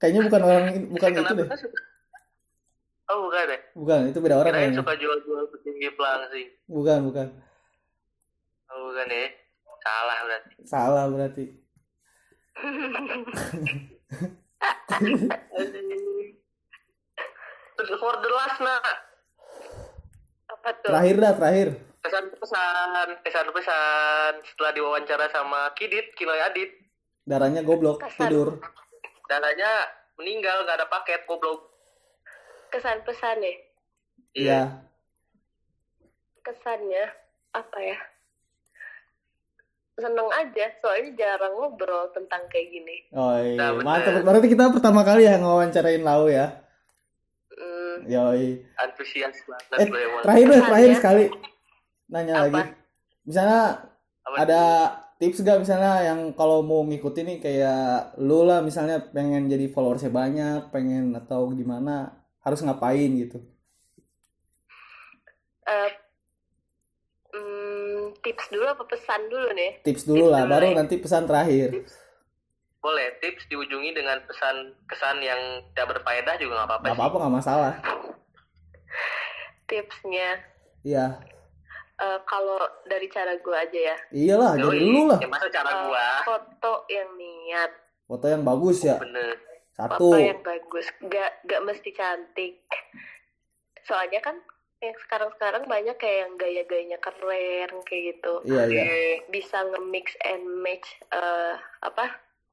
Kayaknya 0.00 0.20
bukan 0.24 0.40
orang 0.40 0.64
bukan 0.88 1.10
itu 1.12 1.32
deh. 1.36 1.48
suka. 1.52 1.80
Oh 3.12 3.28
bukan 3.28 3.42
deh. 3.44 3.60
Bukan, 3.74 3.98
itu 4.08 4.18
beda 4.18 4.34
orang 4.34 4.48
Kirain 4.48 4.60
kayaknya. 4.66 4.80
suka 4.80 4.92
jual-jual 4.96 5.44
petinggi 5.52 5.88
pelangsing. 5.92 6.48
Bukan, 6.64 6.98
bukan. 7.04 7.26
Oh 8.68 8.90
kan 8.90 9.06
ya. 9.06 9.26
Salah 9.78 10.18
berarti. 10.22 10.52
Salah 10.64 11.04
berarti. 11.06 11.44
Terus 17.72 17.92
for 17.98 18.14
the 18.14 18.30
last 18.30 18.58
nak 18.60 18.82
Apa 20.48 20.68
tuh? 20.78 20.86
Terakhir 20.86 21.16
dah, 21.18 21.32
terakhir. 21.34 21.68
pesan-pesan 22.02 23.08
pesan-pesan 23.22 24.32
setelah 24.44 24.72
diwawancara 24.72 25.26
sama 25.30 25.70
Kidit 25.72 26.12
Kinoy 26.14 26.40
Adit 26.40 26.70
Darahnya 27.22 27.62
goblok, 27.62 28.02
Kesan. 28.02 28.26
tidur. 28.26 28.58
dananya 29.24 29.88
meninggal 30.14 30.66
gak 30.66 30.76
ada 30.76 30.86
paket 30.86 31.24
goblok 31.24 31.71
Kesan-pesan 32.72 33.36
ya? 33.44 33.54
Iya. 34.32 34.60
Kesannya 36.40 37.04
apa 37.52 37.78
ya? 37.78 37.98
Seneng 39.92 40.28
aja, 40.32 40.72
soalnya 40.80 41.12
jarang 41.14 41.52
ngobrol 41.52 42.08
tentang 42.16 42.48
kayak 42.48 42.72
gini. 42.72 42.96
Oh 43.12 43.36
iya, 43.36 43.60
Nah, 43.60 43.70
mantap. 43.84 44.24
Berarti 44.24 44.48
kita 44.48 44.72
pertama 44.72 45.04
kali 45.04 45.28
ya 45.28 45.36
ngawancarain 45.36 46.00
Lau 46.00 46.32
ya. 46.32 46.48
Hmm, 47.52 48.08
Yoi. 48.08 48.64
antusias 48.80 49.36
banget 49.44 49.78
Eh, 49.84 49.88
terakhir 50.24 50.46
deh, 50.48 50.60
terakhir 50.64 50.90
sekali. 50.96 51.24
Nanya 52.08 52.34
Apa? 52.34 52.44
lagi. 52.48 52.62
Misalnya 53.28 53.62
Apa 54.24 54.36
ada 54.48 54.62
tips 55.20 55.44
gak 55.44 55.60
misalnya 55.60 56.02
yang 56.02 56.20
kalau 56.34 56.64
mau 56.64 56.82
ngikutin 56.88 57.26
nih 57.28 57.38
kayak 57.38 58.16
lu 58.18 58.42
lah 58.48 58.64
misalnya 58.64 58.98
pengen 59.12 59.46
jadi 59.46 59.68
followersnya 59.70 60.10
banyak, 60.10 60.72
pengen 60.74 61.14
atau 61.14 61.52
gimana, 61.52 62.10
harus 62.42 62.60
ngapain 62.60 63.10
gitu. 63.16 63.38
eh, 65.62 65.90
hmm, 67.30 68.18
tips 68.18 68.46
dulu 68.48 68.66
apa 68.68 68.84
pesan 68.84 69.22
dulu 69.26 69.48
nih? 69.52 69.78
Tips 69.80 70.02
dulu 70.04 70.18
Tips 70.20 70.32
lah, 70.32 70.42
dulu 70.42 70.52
baru 70.52 70.66
ya. 70.66 70.74
nanti 70.76 70.94
pesan 70.96 71.24
terakhir. 71.24 71.70
boleh 72.76 73.14
tips 73.16 73.46
diujungi 73.46 73.94
dengan 73.94 74.18
pesan 74.22 74.56
kesan 74.84 75.22
yang 75.22 75.38
tidak 75.70 75.94
berfaedah 75.94 76.34
juga 76.34 76.52
nggak 76.56 76.68
apa-apa 76.68 76.82
Gak 76.82 76.90
sih. 76.90 76.98
apa-apa, 76.98 77.16
gak 77.20 77.34
masalah. 77.36 77.72
Tipsnya, 79.64 80.30
Iya. 80.82 81.06
eh, 81.96 82.18
kalau 82.26 82.58
dari 82.84 83.06
cara 83.06 83.32
gue 83.34 83.54
aja 83.56 83.80
ya. 83.86 83.96
Iyalah, 84.10 84.52
jadi 84.58 84.82
dulu 84.82 85.00
lah. 85.06 85.18
ya 85.18 85.28
masa 85.28 85.46
cara 85.48 85.70
Eh, 85.70 85.78
gua 85.86 86.06
foto 86.26 86.72
yang 86.88 87.10
niat, 87.14 87.70
Foto 88.04 88.26
yang 88.26 88.42
bagus 88.42 88.82
ya. 88.82 88.98
bener 88.98 89.38
Satu. 89.72 90.12
foto 90.12 90.16
yang 90.20 90.40
bagus, 90.44 90.86
gak 91.08 91.42
gak 91.48 91.64
mesti 91.64 91.90
cantik. 91.96 92.60
Soalnya 93.88 94.20
kan 94.20 94.36
yang 94.82 94.98
sekarang-sekarang 95.06 95.64
banyak 95.70 95.94
kayak 95.94 96.26
yang 96.26 96.34
gaya-gayanya 96.36 96.98
keren 96.98 97.70
kayak 97.86 98.18
gitu. 98.18 98.42
Iya, 98.44 98.62
iya. 98.68 98.84
Bisa 99.30 99.62
nge-mix 99.62 100.12
and 100.26 100.44
match 100.60 100.86
eh, 101.14 101.54
apa 101.86 102.10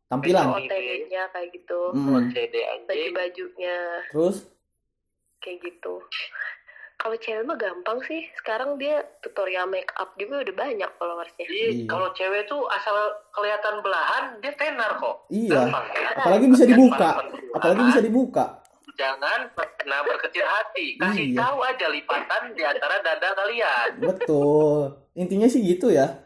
Tampilan. 0.09 0.57
OTD-nya 0.57 1.29
kayak 1.29 1.53
gitu, 1.53 1.93
Mm. 1.93 2.33
Anjing 2.33 2.85
baju-bajunya 2.89 3.77
Terus 4.09 4.37
kayak 5.41 5.57
gitu. 5.61 6.01
Kalau 6.99 7.15
cewek 7.15 7.43
mah 7.43 7.55
gampang 7.55 7.99
sih. 8.03 8.27
Sekarang 8.35 8.75
dia 8.75 8.99
tutorial 9.19 9.65
make 9.65 9.87
up 9.95 10.11
juga 10.13 10.43
udah 10.43 10.51
banyak 10.53 10.89
followersnya. 10.95 11.45
Iya, 11.45 11.67
Iya. 11.73 11.85
kalau 11.87 12.11
cewek 12.11 12.43
tuh 12.45 12.67
asal 12.69 12.95
kelihatan 13.31 13.79
belahan 13.79 14.23
dia 14.37 14.51
tenar 14.53 14.91
kok. 14.95 15.23
Iya. 15.29 15.63
Gampang 15.63 15.85
ya. 15.89 16.09
Apalagi 16.13 16.45
bisa 16.49 16.65
dibuka. 16.65 17.09
Apalagi 17.55 17.81
bisa 17.85 18.01
dibuka. 18.01 18.45
Jangan 18.93 19.39
pernah 19.55 19.99
berkecil 20.03 20.43
hati. 20.43 20.99
Kasih 20.99 21.25
Iya. 21.31 21.39
tahu 21.39 21.57
aja 21.63 21.85
lipatan 21.87 22.43
di 22.51 22.63
antara 22.63 22.95
dada 22.99 23.29
kalian. 23.33 23.89
Betul. 23.97 24.79
Intinya 25.15 25.47
sih 25.47 25.63
gitu 25.63 25.87
ya. 25.89 26.19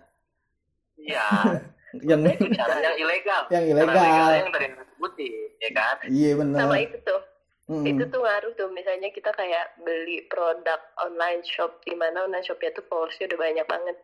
Iya. 0.98 1.26
Yang 2.02 2.34
Itu 2.34 2.50
cara 2.58 2.82
yang 2.82 2.98
ilegal. 2.98 3.42
Yang 3.48 3.64
Cara 3.64 3.74
ilegal. 3.78 3.94
legal 3.94 4.30
yang 4.34 4.50
tadi 4.50 4.66
sebutin, 4.74 5.34
ya 5.62 5.70
kan? 5.70 5.96
iya 6.10 6.30
benar. 6.34 6.60
Sama 6.66 6.76
itu 6.82 6.98
tuh. 7.06 7.22
Mm. 7.64 7.86
Itu 7.88 8.04
tuh 8.08 8.20
ngaruh 8.20 8.54
tuh. 8.54 8.68
Misalnya 8.70 9.08
kita 9.10 9.32
kayak 9.32 9.80
beli 9.80 10.28
produk 10.28 10.80
online 11.00 11.44
shop. 11.44 11.80
di 11.84 11.96
mana 11.96 12.28
online 12.28 12.44
shopnya 12.44 12.72
tuh 12.72 12.84
followersnya 12.86 13.32
udah 13.32 13.40
banyak 13.40 13.66
banget. 13.66 13.98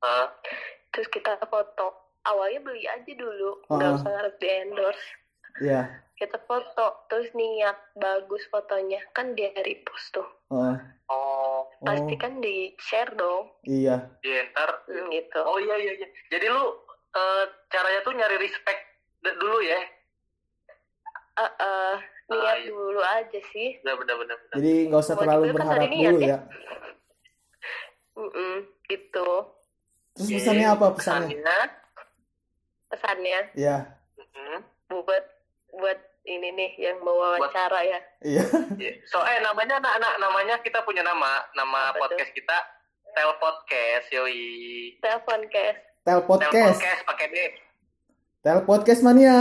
Hah? 0.00 0.32
Terus 0.90 1.08
kita 1.08 1.36
foto. 1.44 1.92
Awalnya 2.22 2.60
beli 2.62 2.84
aja 2.84 3.12
dulu. 3.12 3.60
Nggak 3.68 3.90
Ah. 3.90 3.96
usah 3.96 4.10
ngarep 4.10 4.34
di 4.38 4.48
endorse. 4.48 5.06
Iya. 5.60 5.82
Kita 6.14 6.38
foto. 6.42 6.86
Terus 7.06 7.28
niat 7.32 7.76
bagus 7.94 8.48
fotonya. 8.48 9.04
Kan 9.12 9.34
dia 9.34 9.52
repost 9.58 10.12
tuh. 10.12 10.28
Oh, 10.48 10.72
Oh, 11.12 11.68
Pasti 11.84 12.14
kan 12.16 12.38
di 12.38 12.72
share 12.78 13.12
dong. 13.12 13.52
iya. 13.62 14.08
iya 14.22 14.40
ntar. 14.48 14.86
Hmm, 14.86 15.10
gitu. 15.10 15.40
Oh 15.42 15.58
iya 15.58 15.76
iya 15.76 15.92
iya. 15.94 16.08
Jadi 16.30 16.46
lu 16.48 16.64
eh, 17.12 17.44
caranya 17.68 18.00
tuh 18.00 18.16
nyari 18.16 18.40
respect 18.40 18.80
dulu 19.20 19.60
ya. 19.60 19.80
Eh, 21.34 21.52
eh, 21.58 21.94
niat 22.32 22.48
Ah, 22.48 22.56
iya. 22.56 22.68
dulu 22.68 23.00
aja 23.00 23.40
sih. 23.52 23.68
Bener 23.80 23.94
bener 24.00 24.16
bener. 24.18 24.36
bener. 24.38 24.54
Jadi 24.56 24.72
nggak 24.88 25.00
usah 25.00 25.16
terlalu 25.16 25.44
kan 25.44 25.54
berharap 25.56 25.88
niat 25.88 26.12
dulu 26.12 26.20
ya. 26.20 26.28
ya. 26.32 26.38
Gitu. 28.88 29.28
Terus 30.12 30.28
pesannya 30.28 30.66
apa 30.68 30.86
pesannya? 30.92 31.28
Pesannya, 31.32 31.60
Pesannya 32.92 33.38
Iya. 33.56 33.76
mm, 34.20 34.58
buat 34.92 35.24
buat 35.72 35.98
ini 36.22 36.48
nih 36.52 36.70
yang 36.78 37.00
mau 37.00 37.16
wawancara 37.16 37.80
ya. 37.82 38.00
Iya. 38.20 38.44
iya. 38.76 38.92
so 39.08 39.18
eh 39.24 39.40
namanya 39.40 39.80
anak-anak 39.80 40.12
namanya 40.20 40.54
kita 40.60 40.84
punya 40.84 41.00
nama 41.00 41.40
nama 41.56 41.90
Apa 41.90 41.96
tuh? 41.96 42.14
podcast 42.14 42.32
kita 42.36 42.56
Tel 43.12 43.32
Podcast 43.36 44.06
yoi. 44.12 44.96
Tel 45.00 45.18
Tel 46.04 46.20
podcast. 46.24 46.76
Podcast 46.80 47.00
pakai 47.08 47.26
D. 47.28 47.36
Tel 48.42 48.58
podcast 48.64 49.00
mania. 49.00 49.36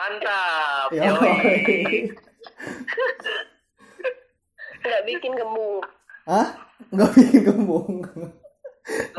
Mantap. 0.00 0.88
Yoi. 0.96 2.08
Nggak 4.80 5.02
bikin 5.04 5.32
gembung. 5.36 5.84
Hah? 6.24 6.56
Nggak 6.88 7.10
bikin 7.12 7.42
gembung. 7.44 8.00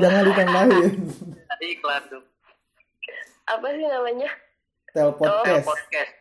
Jangan 0.02 0.26
ditambahin. 0.26 0.94
Tadi 1.22 1.66
iklan 1.78 2.02
tuh. 2.10 2.24
Apa 3.46 3.66
sih 3.78 3.86
namanya? 3.86 4.30
Tel 4.90 5.14
Tel 5.14 5.62
podcast. 5.62 6.12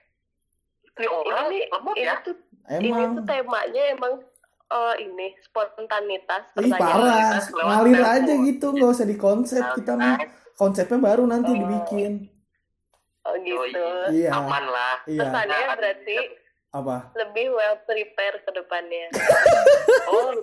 Ini 1.01 1.07
orang 1.09 1.49
ini 1.49 1.61
lemot 1.73 1.97
ini 1.97 2.05
ya. 2.05 2.21
tuh 2.21 2.37
ini 2.69 2.93
Emang. 2.93 3.17
tuh 3.17 3.25
temanya 3.25 3.83
emang 3.97 4.21
oh 4.69 4.93
ini 5.01 5.33
spontanitas 5.41 6.53
Ih 6.61 6.69
parah, 6.77 7.41
ngalir 7.41 8.05
aja 8.05 8.33
gitu, 8.37 8.77
nggak 8.77 8.91
usah 8.93 9.09
dikonsep 9.09 9.65
kita 9.81 9.97
mah. 9.97 10.21
Konsepnya 10.61 11.01
baru 11.01 11.25
nanti 11.25 11.49
Oh. 11.49 11.57
dibikin. 11.57 12.29
Oh 13.31 13.39
gitu. 13.39 13.87
Iya. 14.11 14.31
Aman 14.35 14.64
lah. 14.66 14.95
Iya. 15.07 15.22
Pesannya 15.22 15.59
Nah, 15.61 15.76
berarti 15.76 16.16
Apa? 16.70 16.97
lebih 17.14 17.47
well 17.51 17.76
prepare 17.85 18.37
ke 18.41 18.51
depannya. 18.53 19.07
Oh, 20.11 20.35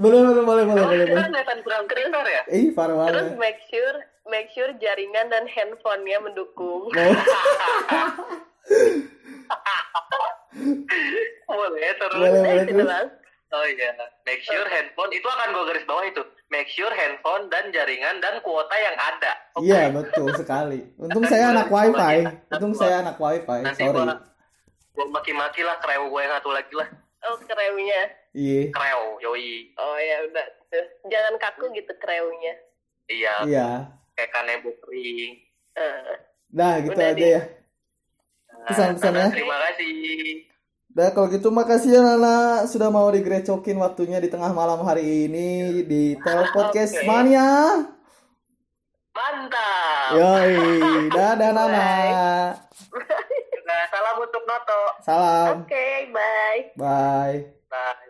Boleh, 0.00 0.16
boleh, 0.24 0.40
boleh, 0.40 0.44
boleh, 0.48 0.62
emang 0.64 0.76
boleh. 0.80 1.04
kita 1.04 1.12
boleh. 1.12 1.28
kelihatan 1.28 1.58
kurang 1.60 1.84
pintar 1.84 2.24
ya? 2.24 2.42
Ih 2.48 2.72
parah 2.72 3.04
Terus 3.06 3.28
banget. 3.28 3.36
make 3.36 3.60
sure 3.68 3.96
make 4.26 4.48
sure 4.48 4.70
jaringan 4.74 5.28
dan 5.28 5.44
handphonenya 5.44 6.18
mendukung. 6.18 6.88
Oh, 6.88 7.12
Boleh 11.60 11.90
terus. 11.94 12.16
Boleh, 12.16 12.32
boleh. 12.32 12.64
Gitu, 12.64 12.80
terus. 12.80 13.08
Oh 13.50 13.64
iya, 13.66 13.90
make 14.22 14.40
sure 14.40 14.62
handphone 14.64 15.10
itu 15.10 15.26
akan 15.26 15.48
gue 15.50 15.64
garis 15.66 15.84
bawah 15.84 16.04
itu. 16.06 16.22
Make 16.50 16.66
sure 16.66 16.90
handphone 16.90 17.46
dan 17.46 17.70
jaringan 17.70 18.18
dan 18.18 18.42
kuota 18.42 18.74
yang 18.74 18.96
ada. 18.98 19.32
Oke. 19.54 19.70
iya 19.70 19.86
betul 19.86 20.34
sekali. 20.34 20.82
Untung 21.02 21.22
saya 21.24 21.54
anak 21.54 21.70
wifi. 21.70 22.26
Untung 22.50 22.74
saya 22.74 23.06
anak 23.06 23.16
wifi. 23.16 23.58
Nanti 23.62 23.86
Sorry. 23.86 23.94
gua 23.94 24.18
gua 24.90 25.06
maki-maki 25.14 25.62
lah 25.62 25.78
kreo 25.78 26.10
gue 26.10 26.20
yang 26.20 26.34
satu 26.34 26.50
lagi 26.50 26.74
lah. 26.74 26.88
Oh 27.22 27.38
kreunya. 27.38 28.02
Iya. 28.34 28.74
Kreo, 28.74 29.22
yoi. 29.22 29.70
Oh 29.78 29.94
ya 29.94 30.26
udah. 30.26 30.46
Jangan 31.06 31.34
kaku 31.38 31.70
gitu 31.70 31.92
kreunya. 32.02 32.54
Iya, 33.06 33.34
Iya. 33.46 33.68
kayak 34.14 34.30
kanebo 34.30 34.70
kering. 34.82 35.38
Eh, 35.74 36.14
Nah 36.50 36.82
gitu 36.82 36.98
Udah 36.98 37.14
aja 37.14 37.26
ya. 37.38 37.42
Pesan-pesannya. 38.66 39.22
Nah, 39.22 39.34
Terima 39.34 39.56
kasih. 39.70 40.49
Nah 40.90 41.14
kalau 41.14 41.30
gitu 41.30 41.54
makasih 41.54 41.94
ya 41.94 42.02
Nana 42.02 42.66
sudah 42.66 42.90
mau 42.90 43.06
digrecokin 43.14 43.78
waktunya 43.78 44.18
di 44.18 44.26
tengah 44.26 44.50
malam 44.50 44.82
hari 44.82 45.30
ini 45.30 45.86
di 45.86 46.18
Tel 46.18 46.50
Podcast 46.54 46.98
Oke. 46.98 47.06
Mania. 47.06 47.50
Mantap. 49.10 50.10
Yoi, 50.18 50.54
dadah 51.14 51.50
Nana. 51.54 51.90
Juga 53.50 53.76
salam 53.94 54.16
untuk 54.18 54.42
Noto. 54.42 54.82
Salam. 55.06 55.62
Oke, 55.62 56.10
bye. 56.10 56.60
Bye. 56.74 57.38
Nah. 57.70 58.09